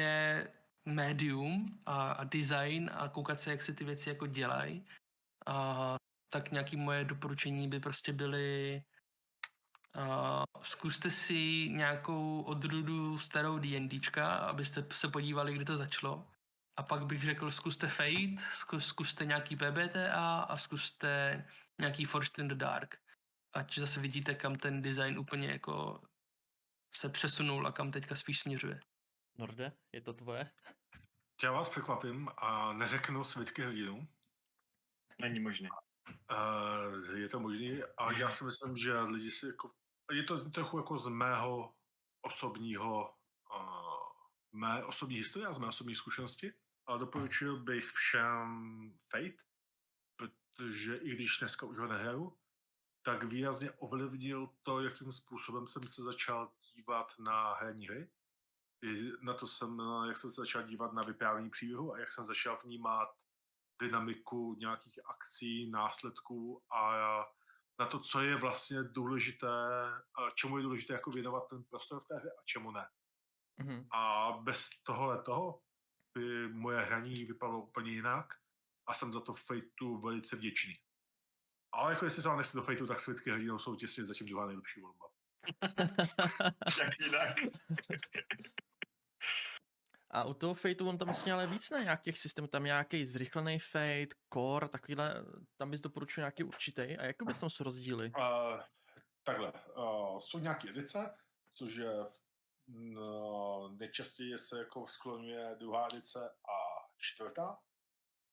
[0.94, 4.86] médium a, a design a koukat se, jak se ty věci jako dělají,
[5.48, 5.96] uh,
[6.30, 8.82] tak nějaký moje doporučení by prostě byly
[9.96, 16.30] Uh, zkuste si nějakou odrůdu starou D&Dčka, abyste se podívali, kdy to začalo.
[16.76, 21.44] A pak bych řekl, zkuste Fate, zkus, zkuste nějaký PBTA a zkuste
[21.78, 22.98] nějaký Forged in the Dark.
[23.52, 26.02] Ať zase vidíte, kam ten design úplně jako
[26.94, 28.80] se přesunul a kam teďka spíš směřuje.
[29.38, 30.50] Norde, je to tvoje?
[31.42, 34.08] Já vás překvapím a neřeknu svitky hrdinů.
[35.20, 35.68] Není možné.
[36.08, 39.70] Uh, je to možný a já si myslím, že lidi si jako,
[40.12, 41.74] je to trochu jako z mého
[42.22, 43.14] osobního,
[43.56, 46.52] uh, mé osobní historie a z mé osobní zkušenosti,
[46.86, 49.42] ale doporučil bych všem Fate,
[50.16, 52.38] protože i když dneska už ho nehraju,
[53.02, 58.10] tak výrazně ovlivnil to, jakým způsobem jsem se začal dívat na herní hry.
[58.82, 62.26] I na to jsem, jak jsem se začal dívat na vyprávění příběhu a jak jsem
[62.26, 63.08] začal vnímat
[63.82, 67.24] dynamiku nějakých akcí, následků a
[67.80, 69.46] na to, co je vlastně důležité,
[70.34, 72.88] čemu je důležité jako věnovat ten prostor v té hře a čemu ne.
[73.60, 73.86] Mm-hmm.
[73.90, 75.62] A bez tohohle toho
[76.14, 78.34] by moje hraní vypadalo úplně jinak
[78.86, 80.74] a jsem za to Fateu velice vděčný.
[81.72, 84.46] Ale jako jestli se vám nechce do Fateu, tak světky hrdinou jsou těsně zatím druhá
[84.46, 85.06] nejlepší volba.
[86.78, 87.36] Jak jinak.
[90.10, 93.58] A u toho Fateu on tam vlastně ale víc na nějakých systémů, tam nějaký zrychlený
[93.58, 95.24] Fate, Core, takovýhle,
[95.56, 96.82] tam bys doporučil nějaký určitý.
[96.82, 98.12] A jak bys tam jsou rozdíly?
[98.18, 98.60] Uh,
[99.24, 101.14] takhle, uh, jsou nějaké edice,
[101.54, 102.06] což je
[102.68, 106.56] no, nejčastěji se jako skloňuje druhá edice a
[106.98, 107.58] čtvrtá,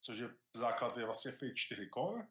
[0.02, 2.28] což je základ je vlastně Fate 4 Core.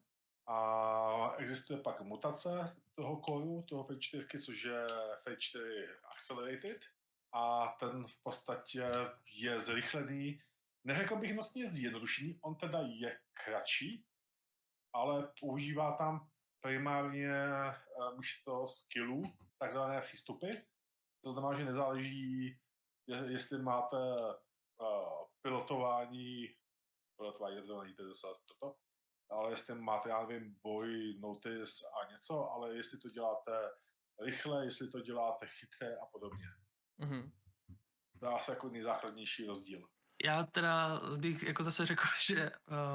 [0.47, 4.85] A existuje pak mutace toho core, toho Fate 4, což je
[5.23, 6.81] Fate 4 Accelerated,
[7.35, 8.91] a ten v podstatě
[9.35, 10.41] je zrychlený.
[10.83, 14.05] Neřekl bych nutně zjednodušený, on teda je kratší,
[14.93, 16.29] ale používá tam
[16.61, 17.35] primárně
[18.17, 19.23] místo skillů
[19.59, 20.51] takzvané přístupy.
[21.23, 22.59] To znamená, že nezáleží,
[23.07, 26.47] jestli máte uh, pilotování,
[27.17, 28.77] pilotování, to není to zase toto,
[29.29, 33.51] ale jestli máte, já nevím, boj, notice a něco, ale jestli to děláte
[34.25, 36.45] rychle, jestli to děláte chytré a podobně.
[36.99, 37.31] Mm-hmm.
[38.19, 39.87] To je asi jako nejzákladnější rozdíl.
[40.23, 42.93] Já teda bych jako zase řekl, že uh,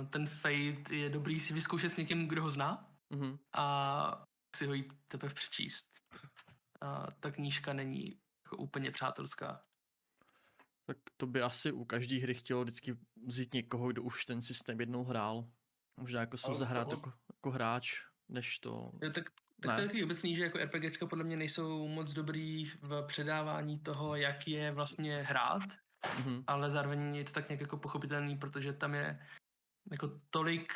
[0.00, 3.38] uh, ten Fate je dobrý si vyzkoušet s někým, kdo ho zná Mhm.
[3.52, 4.26] a
[4.56, 5.86] si ho jít teprve přečíst.
[6.80, 9.64] A ta knížka není jako úplně přátelská.
[10.86, 12.96] Tak to by asi u každé hry chtělo vždycky
[13.26, 15.50] vzít někoho, kdo už ten systém jednou hrál.
[16.00, 18.90] Možná jako se zahrát toho- jako, jako hráč, než to...
[19.02, 19.24] Jo, tak,
[19.60, 19.74] tak Ne.
[19.74, 24.16] to je takový obecný, že jako RPGčka podle mě nejsou moc dobrý v předávání toho,
[24.16, 25.62] jak je vlastně hrát,
[26.18, 26.44] Mhm.
[26.46, 29.26] ale zároveň je to tak nějak jako pochopitelný, protože tam je
[29.92, 30.72] jako tolik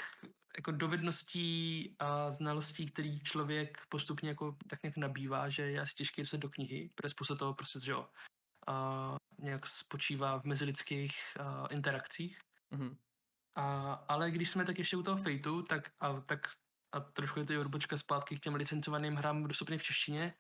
[0.57, 6.27] jako dovedností a znalostí, který člověk postupně jako tak nějak nabývá, že je asi těžké
[6.27, 8.09] se do knihy, protože spousta toho prostě, že jo,
[8.67, 12.39] a nějak spočívá v mezilidských a, interakcích.
[12.71, 12.97] Mhm.
[13.55, 16.41] A, ale když jsme tak ještě u toho Fateu, tak, a, tak
[16.93, 20.35] a trošku je to i odbočka zpátky k těm licencovaným hrám dostupným v češtině,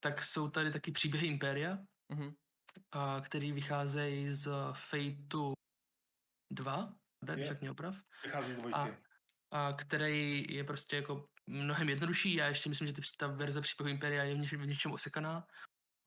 [0.00, 1.78] tak jsou tady taky příběhy Impéria,
[2.12, 2.34] Mhm.
[2.92, 5.52] a, který vycházejí z Fateu
[6.52, 6.92] 2,
[7.28, 7.36] Je.
[7.36, 8.74] ne, však mě oprav, Vychází z dvojky.
[8.74, 8.88] A-
[9.54, 12.34] a který je prostě jako mnohem jednodušší.
[12.34, 15.46] Já ještě myslím, že ta verze příběhu Imperia je v, něč, v něčem osekaná.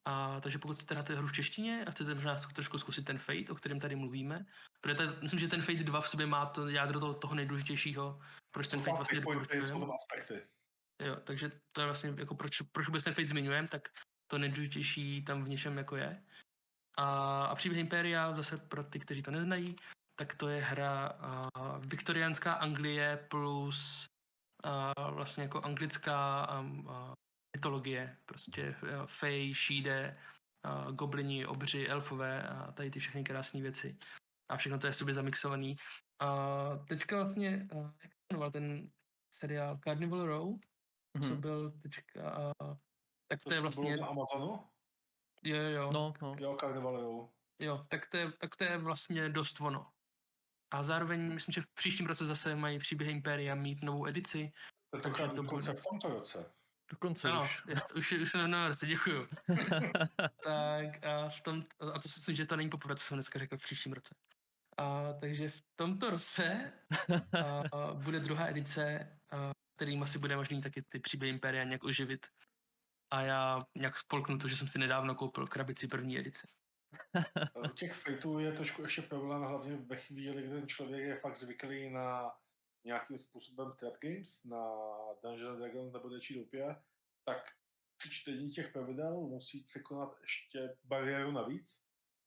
[0.08, 3.50] A, takže pokud chcete hrát hru v češtině a chcete možná trošku zkusit ten Fate,
[3.52, 4.46] o kterém tady mluvíme,
[4.82, 8.22] protože tady, myslím, že ten Fate 2 v sobě má to jádro toho, toho nejdůležitějšího,
[8.56, 9.86] proč ten Fate vlastně doporučujeme.
[9.96, 10.48] aspekty.
[11.02, 13.90] Jo, takže to je vlastně jako proč, proč vůbec ten Fate zmiňujeme, tak
[14.32, 16.24] to nejdůležitější tam v něčem jako je.
[16.98, 19.76] A, a příběh Imperia, zase pro ty, kteří to neznají,
[20.20, 24.08] tak to je hra uh, viktoriánská Anglie plus
[24.66, 27.14] uh, vlastně jako anglická um, uh,
[27.58, 30.18] mytologie, prostě uh, fej, šíde,
[30.66, 33.98] uh, goblini, obři, elfové a tady ty všechny krásné věci.
[34.50, 35.76] A všechno to je sobě zamixovaný.
[36.20, 36.30] A
[36.88, 38.90] teďka vlastně, uh, jak jmenoval ten
[39.36, 40.60] seriál Carnival Row,
[41.22, 41.42] co Mhm.
[41.42, 42.54] byl teďka,
[43.28, 44.60] tak to, To, je vlastně, bylo na Amazonu?
[45.44, 45.92] jo, jo, jo.
[45.92, 46.36] No, no.
[46.40, 47.30] Jo, Carnival, jo.
[47.60, 49.92] Jo, tak to, je, tak to je vlastně dost ono.
[50.72, 54.52] A zároveň myslím, že v příštím roce zase mají příběhy Imperia mít novou edici.
[54.92, 54.98] To
[55.36, 55.82] dokonce bude.
[55.82, 56.52] v tomto roce.
[56.92, 57.64] Dokonce Ano, už.
[57.70, 59.28] je- už, už jsem na roce, děkuju.
[60.44, 61.64] tak a, v tom,
[61.94, 64.16] a to si myslím, že to není poprvé, co jsem dneska řekl v příštím roce.
[64.78, 66.74] A, takže v tomto roce
[67.34, 71.84] a, a, bude druhá edice, a, kterým asi bude možný taky ty příběhy Imperia nějak
[71.84, 72.28] oživit.
[73.12, 76.48] A já nějak spolknu to, že jsem si nedávno koupil krabici první edice.
[77.66, 81.38] U těch fejtů je trošku ještě problém, hlavně ve chvíli, kdy ten člověk je fakt
[81.38, 82.32] zvyklý na
[82.86, 84.66] nějakým způsobem trad games, na
[85.24, 86.76] Dungeons Dragons nebo něčí dopě,
[87.24, 87.38] tak
[87.98, 91.86] při čtení těch pravidel musí překonat ještě bariéru navíc.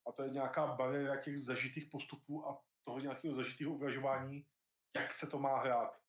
[0.09, 4.45] A to je nějaká bariéra těch zažitých postupů a toho nějakého zažitého uvažování,
[4.95, 5.99] jak se to má hrát.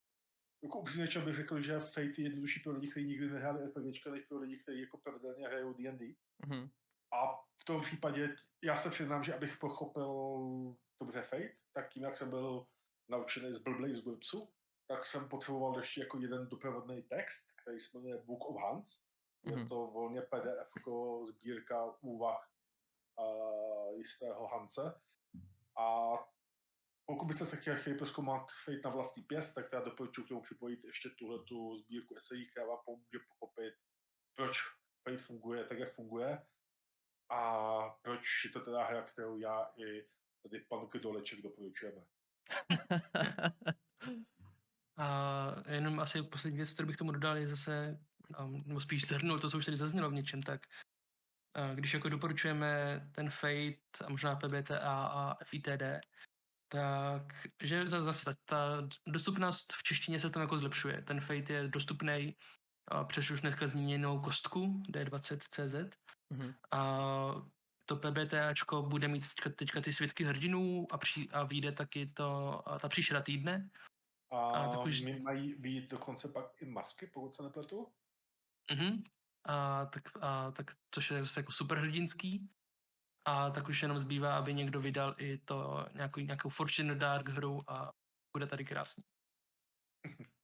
[0.62, 4.24] Jako upřímně bych řekl, že Fate je jednodušší pro lidi, kteří nikdy nehráli RPGčka, než
[4.24, 6.14] pro lidi, kteří jako pravidelně hrajou D&D.
[6.46, 6.70] Mhm.
[7.12, 10.08] A v tom případě, já se přiznám, že abych pochopil
[11.02, 12.66] dobře Fate, tak tím, jak jsem byl
[13.08, 14.52] naučený z blblej z GURPSu,
[14.88, 19.00] tak jsem potřeboval ještě jako jeden doprovodný text, který se jmenuje Book of Hans.
[19.44, 19.68] Je Mhm.
[19.68, 20.68] to volně PDF,
[21.28, 22.49] sbírka úvah
[23.20, 25.00] uh, jistého Hance.
[25.78, 26.10] A
[27.06, 30.42] pokud byste se chtěli, chtěli proskoumat Fate na vlastní pěst, tak já doporučuji k tomu
[30.42, 33.74] připojit ještě tuhle tu sbírku esejí, která vám pomůže pochopit,
[34.34, 34.58] proč
[35.04, 36.42] Fate funguje tak, jak funguje
[37.30, 40.06] a proč je to teda hra, kterou já i
[40.42, 42.04] tady pan Kdoleček doporučujeme.
[44.96, 48.00] A jenom asi poslední věc, kterou bych tomu dodal, je zase,
[48.44, 50.60] um, nebo spíš zhrnul to, co už tady zaznělo v něčem, tak
[51.74, 56.00] když jako doporučujeme ten Fate a možná PBTA a FITD,
[56.68, 57.22] tak
[57.62, 61.02] že za- zase ta, ta dostupnost v češtině se tam jako zlepšuje.
[61.02, 62.36] Ten Fate je dostupný
[63.06, 65.90] přes už dneska zmíněnou kostku D20CZ
[66.32, 66.54] Mhm.
[66.70, 66.80] a
[67.86, 72.62] to PBTAčko bude mít teďka, teďka ty svědky hrdinů a, při, a vyjde taky to,
[72.68, 73.70] a ta příšera týdne,
[74.32, 77.92] A, A tak už- mají být dokonce pak i masky, pokud se nepletu.
[78.72, 79.02] Mhm.
[79.44, 82.50] A, tak, a, tak, což je zase jako superhrdinský.
[83.24, 87.70] A tak už jenom zbývá, aby někdo vydal i to nějakou, nějakou Fortune Dark hru
[87.70, 87.92] a
[88.32, 89.04] bude tady krásný.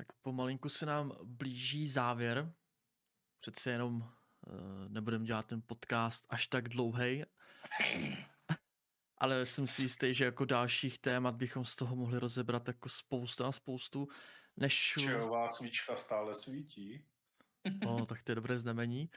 [0.00, 2.52] Tak pomalinku se nám blíží závěr.
[3.40, 7.24] Přece jenom uh, nebudeme dělat ten podcast až tak dlouhý.
[9.18, 13.44] Ale jsem si jistý, že jako dalších témat bychom z toho mohli rozebrat jako spoustu
[13.44, 14.08] a spoustu.
[14.56, 14.94] Než...
[15.00, 17.04] Čajová svíčka stále svítí.
[17.84, 19.10] No, tak to je dobré znamení.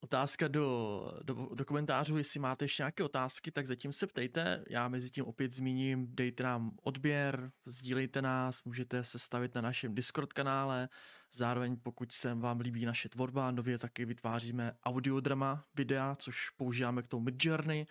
[0.00, 4.64] Otázka do, do, do komentářů, jestli máte ještě nějaké otázky, tak zatím se ptejte.
[4.68, 9.94] Já mezi tím opět zmíním, dejte nám odběr, sdílejte nás, můžete se stavit na našem
[9.94, 10.88] Discord kanále,
[11.32, 17.08] Zároveň pokud se vám líbí naše tvorba, nově taky vytváříme audiodrama videa, což používáme k
[17.08, 17.86] tomu Midjourney.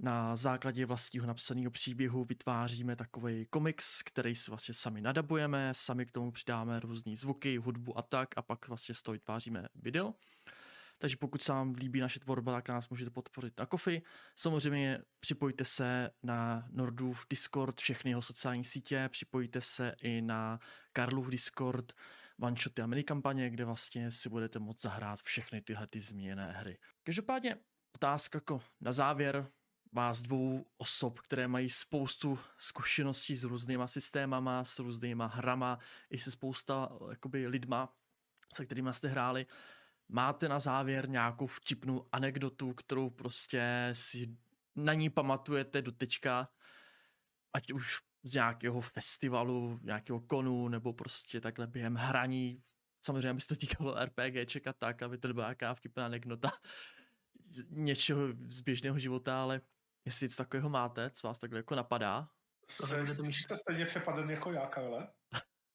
[0.00, 6.12] Na základě vlastního napsaného příběhu vytváříme takový komiks, který si vlastně sami nadabujeme, sami k
[6.12, 10.14] tomu přidáme různé zvuky, hudbu a tak a pak vlastně z toho vytváříme video.
[10.98, 14.02] Takže pokud se vám líbí naše tvorba, tak nás můžete podpořit na Kofi.
[14.36, 20.58] Samozřejmě připojte se na Nordův Discord, všechny jeho sociální sítě, připojte se i na
[20.92, 21.92] Karlův Discord,
[22.40, 26.78] one-shoty a minikampaně, kde vlastně si budete moct zahrát všechny tyhle ty zmíněné hry.
[27.02, 27.56] Každopádně
[27.94, 29.48] otázka jako na závěr,
[29.92, 35.78] vás dvou osob, které mají spoustu zkušeností s různýma systémama, s různýma hrama,
[36.10, 37.94] i se spousta jakoby lidma,
[38.54, 39.46] se kterými jste hráli.
[40.08, 44.36] Máte na závěr nějakou vtipnou anekdotu, kterou prostě si
[44.76, 46.48] na ní pamatujete do tečka,
[47.52, 52.62] ať už z nějakého festivalu, nějakého konu, nebo prostě takhle během hraní.
[53.02, 56.50] Samozřejmě, aby se to týkalo RPGček a tak, aby to byla nějaká vtipná anekdota
[57.70, 59.60] něčeho z běžného života, ale
[60.08, 62.28] jestli něco takového máte, co vás takhle jako napadá.
[62.76, 65.08] Tohle to Jste stejně přepaden jako já, Karle?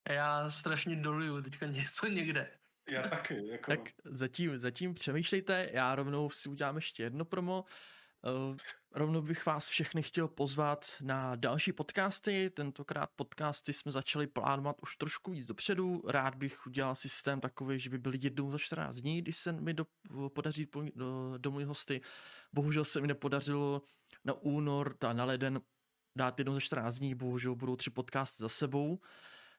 [0.08, 2.50] Já strašně doluju teďka něco někde.
[2.88, 3.48] Já taky.
[3.48, 3.70] Jako...
[3.70, 7.64] Tak zatím, zatím přemýšlejte, já rovnou si udělám ještě jedno promo.
[8.22, 8.56] Uh,
[8.92, 12.50] rovnou bych vás všechny chtěl pozvat na další podcasty.
[12.50, 16.02] Tentokrát podcasty jsme začali plánovat už trošku víc dopředu.
[16.08, 19.74] Rád bych udělal systém takový, že by byly jednou za 14 dní, když se mi
[19.74, 19.86] do,
[20.28, 22.00] podaří do, do, do můj hosty.
[22.52, 23.82] Bohužel se mi nepodařilo
[24.24, 25.60] na únor a na leden
[26.16, 29.00] dát jednou za 14 dní, bohužel budou tři podcasty za sebou.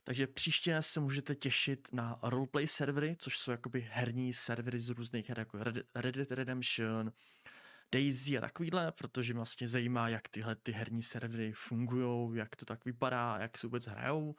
[0.04, 5.30] Takže příště se můžete těšit na roleplay servery, což jsou jakoby herní servery z různých
[5.30, 5.58] her, jako
[5.96, 7.12] Red Dead Redemption,
[7.92, 12.66] Daisy a takovýhle, protože mě vlastně zajímá, jak tyhle ty herní servery fungují, jak to
[12.66, 14.36] tak vypadá, jak se vůbec hrajou.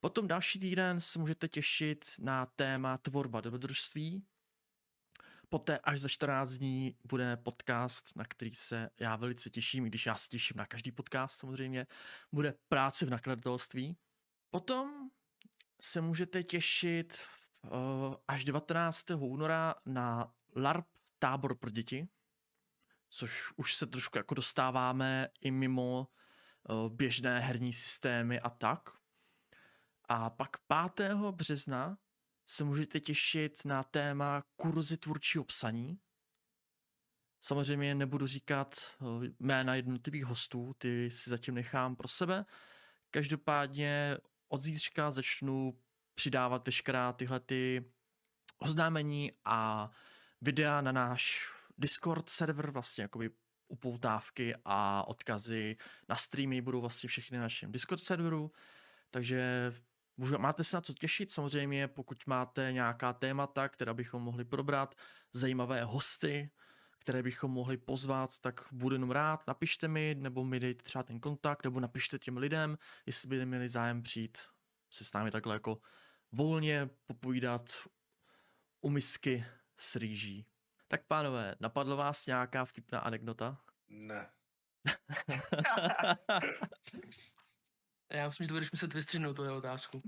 [0.00, 4.24] Potom další týden se můžete těšit na téma tvorba dobrodružství.
[5.48, 10.06] Poté až za 14 dní bude podcast, na který se já velice těším, i když
[10.06, 11.86] já se těším na každý podcast samozřejmě.
[12.32, 13.96] Bude práce v nakladatelství.
[14.50, 15.10] Potom
[15.80, 17.20] se můžete těšit
[17.62, 17.70] uh,
[18.28, 19.10] až 19.
[19.10, 20.86] února na LARP
[21.18, 22.08] tábor pro děti,
[23.08, 26.08] což už se trošku jako dostáváme i mimo
[26.68, 28.90] uh, běžné herní systémy a tak.
[30.08, 30.56] A pak
[30.94, 31.14] 5.
[31.14, 31.98] března
[32.46, 35.98] se můžete těšit na téma kurzy tvůrčího psaní.
[37.40, 42.44] Samozřejmě nebudu říkat uh, jména jednotlivých hostů, ty si zatím nechám pro sebe.
[43.10, 44.16] Každopádně
[44.48, 45.80] od zítřka začnu
[46.14, 47.92] přidávat veškerá tyhle ty
[48.58, 49.90] oznámení a
[50.40, 53.30] videa na náš Discord server, vlastně jakoby
[53.68, 55.76] upoutávky a odkazy
[56.08, 58.52] na streamy budou vlastně všechny na našem Discord serveru,
[59.10, 59.72] takže
[60.38, 64.94] máte se na co těšit, samozřejmě pokud máte nějaká témata, která bychom mohli probrat,
[65.32, 66.50] zajímavé hosty,
[66.98, 71.20] které bychom mohli pozvat, tak budu jenom rád, napište mi, nebo mi dejte třeba ten
[71.20, 74.38] kontakt, nebo napište těm lidem, jestli by měli zájem přijít
[74.90, 75.78] se s námi takhle jako
[76.32, 77.70] volně popovídat
[78.80, 79.44] u misky
[79.78, 80.46] s rýží.
[80.88, 83.60] Tak pánové, napadlo vás nějaká vtipná anekdota?
[83.88, 84.30] Ne.
[88.10, 90.02] Já myslím, že to budeš muset vystřihnout tuhle otázku.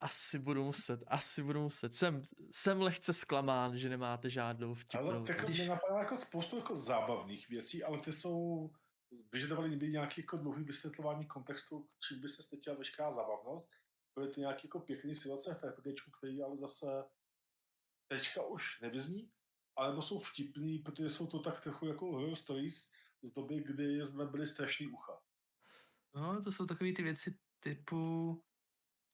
[0.00, 1.94] Asi budu muset, asi budu muset.
[1.94, 5.10] Jsem, jsem lehce zklamán, že nemáte žádnou vtipnou.
[5.10, 5.58] Ale tak Když...
[5.58, 8.70] mě napadá jako spoustu jako zábavných věcí, ale ty jsou
[9.32, 13.70] vyžadovali by nějaký jako dlouhý vysvětlování kontextu, čím by se ztratila veškerá zábavnost.
[14.14, 17.04] Byly to nějaké jako pěkné situace v RPGčku, který ale zase
[18.08, 19.30] teďka už nevyzní,
[19.76, 22.90] ale jsou vtipný, protože jsou to tak trochu jako horror stories
[23.22, 25.22] z doby, kdy jsme byli strašný ucha.
[26.14, 28.30] No, to jsou takové ty věci typu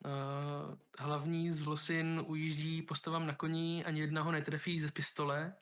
[0.05, 5.57] uh, hlavní zlosin ujíždí postavám na koni, ani jedna ho netrefí ze pistole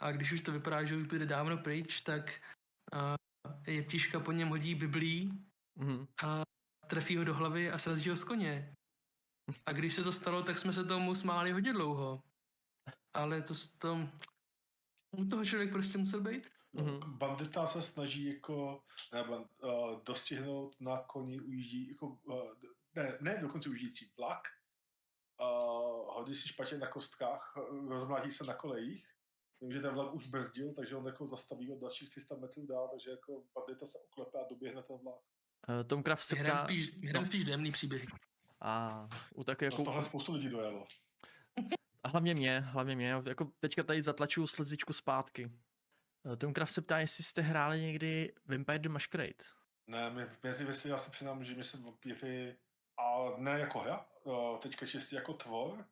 [0.00, 2.40] a když už to vypadá, že už bude dávno pryč, tak
[2.94, 3.16] uh,
[3.74, 5.44] jeptiška po něm hodí biblí
[5.78, 6.06] Mhm.
[6.24, 6.42] a
[6.86, 8.74] trefí ho do hlavy a srazí ho z koně.
[9.66, 12.22] A když se to stalo, tak jsme se tomu smáli hodně dlouho.
[13.14, 14.08] Ale to, to
[15.16, 16.50] u toho člověk prostě musel být.
[16.72, 17.00] Mhm.
[17.18, 18.82] Bandita se snaží jako
[19.12, 22.52] ne, band, uh, dostihnout na koni ujíždí, jako, uh,
[22.94, 24.42] ne, ne dokonce ujíždící vlak,
[25.40, 27.56] uh, hodí si špatně na kostkách,
[27.88, 29.06] rozmlátí se na kolejích,
[29.60, 32.88] Vím, že ten vlak už brzdil, takže on jako zastaví od dalších 300 metrů dál,
[32.88, 35.20] takže jako bandita se oklepe a doběhne ten vlak.
[35.68, 36.64] Uh, Tom Kraft se Hrám ptá...
[36.64, 37.26] spíš, hrám no.
[37.26, 38.04] spíš dojemný příběh.
[38.60, 39.84] A u také No, jako...
[39.84, 40.86] tohle spoustu lidí dojelo.
[42.02, 43.08] A hlavně mě, hlavně mě.
[43.26, 45.50] Jako teďka tady zatlačuju slezičku zpátky.
[46.26, 49.44] Eh, Tom Kraft se ptá, jestli jste hráli někdy Vampire the Masquerade.
[49.86, 52.56] Ne, my, mezi věci já se přiznám, že mi se vampíry
[52.98, 55.86] A ne jako hra, uh, teďka čistě jako tvor.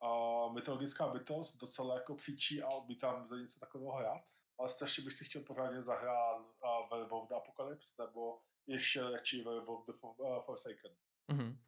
[0.00, 0.08] A
[0.52, 4.22] mytologická bytost docela jako příčí a by tam za něco takového hrát.
[4.58, 9.86] Ale strašně bych si chtěl pořádně zahrát uh, Werewolf the Apocalypse nebo ještě radši Werewolf
[9.86, 10.90] the For- Forsaken.
[11.32, 11.58] Mhm.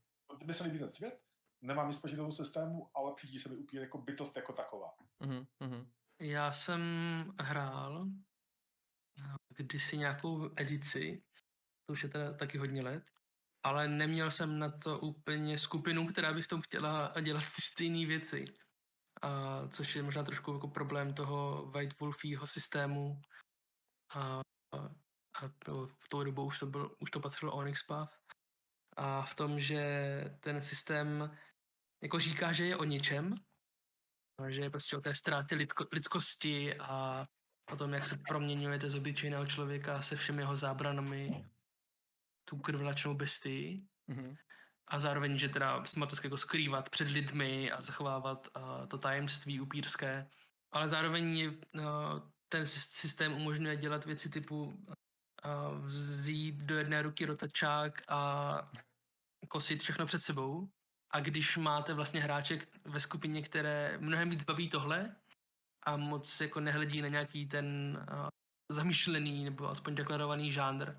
[0.45, 1.21] Mně se líbí ten svět,
[1.61, 4.95] nemám nic proti tomu systému, ale přijde se mi úplně jako bytost jako taková.
[5.61, 5.91] Mhm.
[6.21, 6.81] Já jsem
[7.41, 8.07] hrál
[9.19, 11.23] eh, kdysi nějakou edici,
[11.87, 13.05] to už je teda taky hodně let,
[13.63, 18.45] ale neměl jsem na to úplně skupinu, která by v tom chtěla dělat stejné věci.
[19.23, 23.21] A, což je možná trošku jako problém toho White Wolfího systému.
[24.15, 24.41] A,
[24.73, 28.19] a, to, v tou dobu už to, byl, už to patřilo Onyx Path.
[28.97, 29.85] A v tom, že
[30.41, 31.37] ten systém
[32.03, 33.35] jako říká, že je o ničem,
[34.49, 37.27] že je prostě o té ztrátě lidko, lidskosti a
[37.73, 41.51] o tom, jak se proměňujete z obyčejného člověka se všemi jeho zábranami
[42.45, 44.37] tu krvlačnou bestii Mhm.
[44.89, 49.61] a zároveň, že teda si máte jako skrývat před lidmi a zachovávat uh, to tajemství
[49.61, 50.31] upírské,
[50.73, 51.59] ale zároveň je, uh,
[52.49, 58.71] ten sys- systém umožňuje dělat věci typu uh, vzít do jedné ruky rotačák a
[59.49, 60.69] kosit všechno před sebou.
[61.11, 65.17] A když máte vlastně hráček ve skupině, které mnohem víc baví tohle
[65.83, 68.29] a moc jako nehledí na nějaký ten uh,
[68.73, 70.93] zamýšlený nebo aspoň deklarovaný žánr,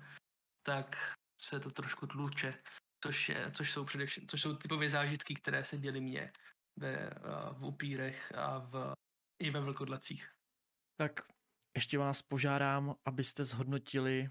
[0.62, 0.96] tak
[1.42, 2.62] se to trošku tluče,
[3.04, 6.32] což, je, což jsou především, což jsou typové zážitky, které se děly mně
[6.76, 8.94] ve, uh, v upírech a v,
[9.42, 10.30] i ve vlkodlacích.
[11.00, 11.20] Tak
[11.76, 14.30] ještě vás požádám, abyste zhodnotili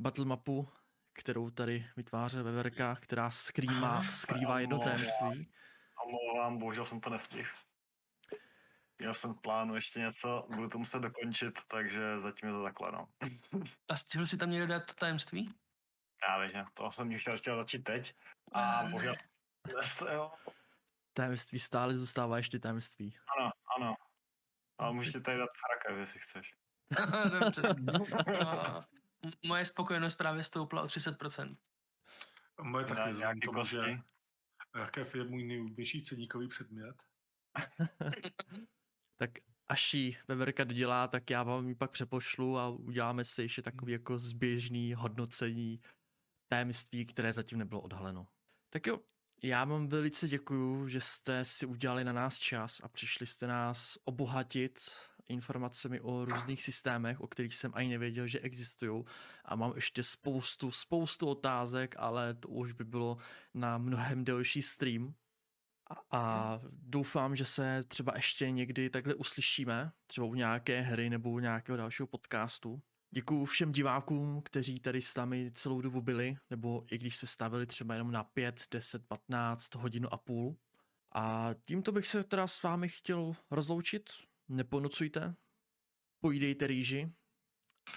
[0.00, 0.68] battle mapu,
[1.12, 5.52] kterou tady vytváří ve verkách, která skrývá, skrývá jedno tajemství.
[6.06, 7.48] Omlouvám, bohužel jsem to nestihl.
[8.98, 12.92] Měl jsem v plánu ještě něco, budu to muset dokončit, takže zatím je to takhle,
[12.92, 13.08] no.
[13.88, 15.54] A stihl si tam někdo dát to tajemství?
[16.26, 18.14] Právě, že to jsem chtěl, chtěl začít teď.
[18.52, 18.90] A ne.
[18.90, 19.14] bohužel,
[21.12, 23.16] Tajemství stále zůstává ještě tajemství.
[23.38, 23.94] ano, ano.
[24.78, 26.54] Ale můžete tady dát hrakev, jestli chceš.
[27.40, 27.62] Dobře.
[29.46, 31.56] Moje spokojenost právě stoupla o 30%.
[32.62, 33.78] Moje taky vzhledem k tomu, že
[34.74, 36.96] rakev je můj největší ceníkový předmět.
[39.20, 39.30] Tak
[39.68, 43.92] až ji Veverka dodělá, tak já vám ji pak přepošlu a uděláme si ještě takový
[43.92, 45.80] jako zběžný hodnocení
[46.48, 48.26] tajemství, které zatím nebylo odhaleno.
[48.70, 49.00] Tak jo,
[49.42, 53.98] já vám velice děkuju, že jste si udělali na nás čas a přišli jste nás
[54.04, 54.80] obohatit
[55.30, 59.04] informacemi o různých systémech, o kterých jsem ani nevěděl, že existují.
[59.44, 63.18] A mám ještě spoustu, spoustu otázek, ale to už by bylo
[63.54, 65.14] na mnohem delší stream.
[66.10, 71.38] A, doufám, že se třeba ještě někdy takhle uslyšíme, třeba u nějaké hry nebo u
[71.38, 72.82] nějakého dalšího podcastu.
[73.10, 77.66] Děkuji všem divákům, kteří tady s námi celou dobu byli, nebo i když se stavili
[77.66, 80.56] třeba jenom na 5, 10, 15 hodinu a půl.
[81.14, 84.10] A tímto bych se teda s vámi chtěl rozloučit.
[84.52, 85.34] Neponocujte,
[86.20, 87.12] pojídejte rýži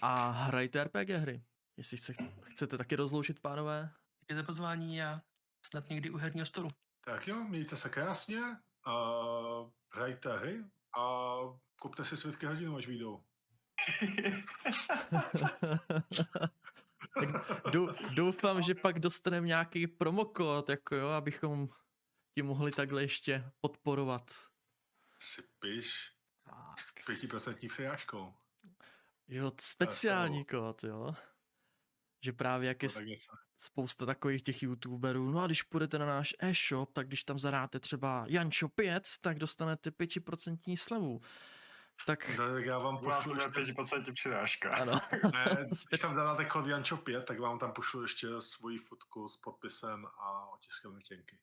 [0.02, 1.44] a hrajte RPG hry.
[1.78, 2.14] Jestli se
[2.44, 3.94] chcete taky rozloučit, pánové.
[4.20, 5.22] Díky za pozvání a
[5.66, 6.70] snad někdy u herního stolu.
[7.06, 8.42] Tak jo, mějte se krásně,
[8.88, 10.64] uh, hrajte hry
[11.00, 11.38] a
[11.82, 13.24] kupte si světky hrdinů, až vyjdou.
[17.20, 21.70] tak dou- doufám, že pak dostaneme nějaký promokód, jako jo, abychom
[22.36, 24.32] ti mohli takhle ještě podporovat.
[25.20, 26.13] Sypiš Tak,
[27.02, 28.34] s 5% přirážkou.
[29.28, 31.14] Jo, speciální kód, jo.
[32.24, 36.34] Že právě jak je No, spousta takových těch youtuberů, no a když půjdete na náš
[36.40, 41.22] e-shop, tak když tam zadáte třeba Jančo 5, tak dostanete 5% slevu.
[42.06, 44.76] Tak Tak já vám U nás pošlu ještě, 5% přirážka.
[44.76, 45.00] ano,
[45.34, 45.46] ne,
[45.90, 50.06] když tam zadáte kód Jančo 5, tak vám tam pošlu ještě svoji fotku s podpisem
[50.06, 51.40] a otiskem letěnky.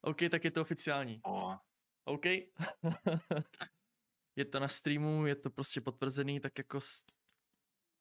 [0.00, 1.20] OK, tak je to oficiální.
[1.26, 1.58] O,
[2.04, 2.24] OK.
[4.36, 7.04] je to na streamu, je to prostě potvrzený, tak jako s...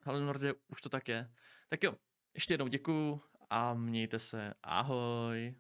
[0.06, 1.34] Hele Norde, už to tak je.
[1.70, 1.96] Tak jo,
[2.34, 4.54] ještě jednou děkuju a mějte se.
[4.64, 5.56] Ahoj.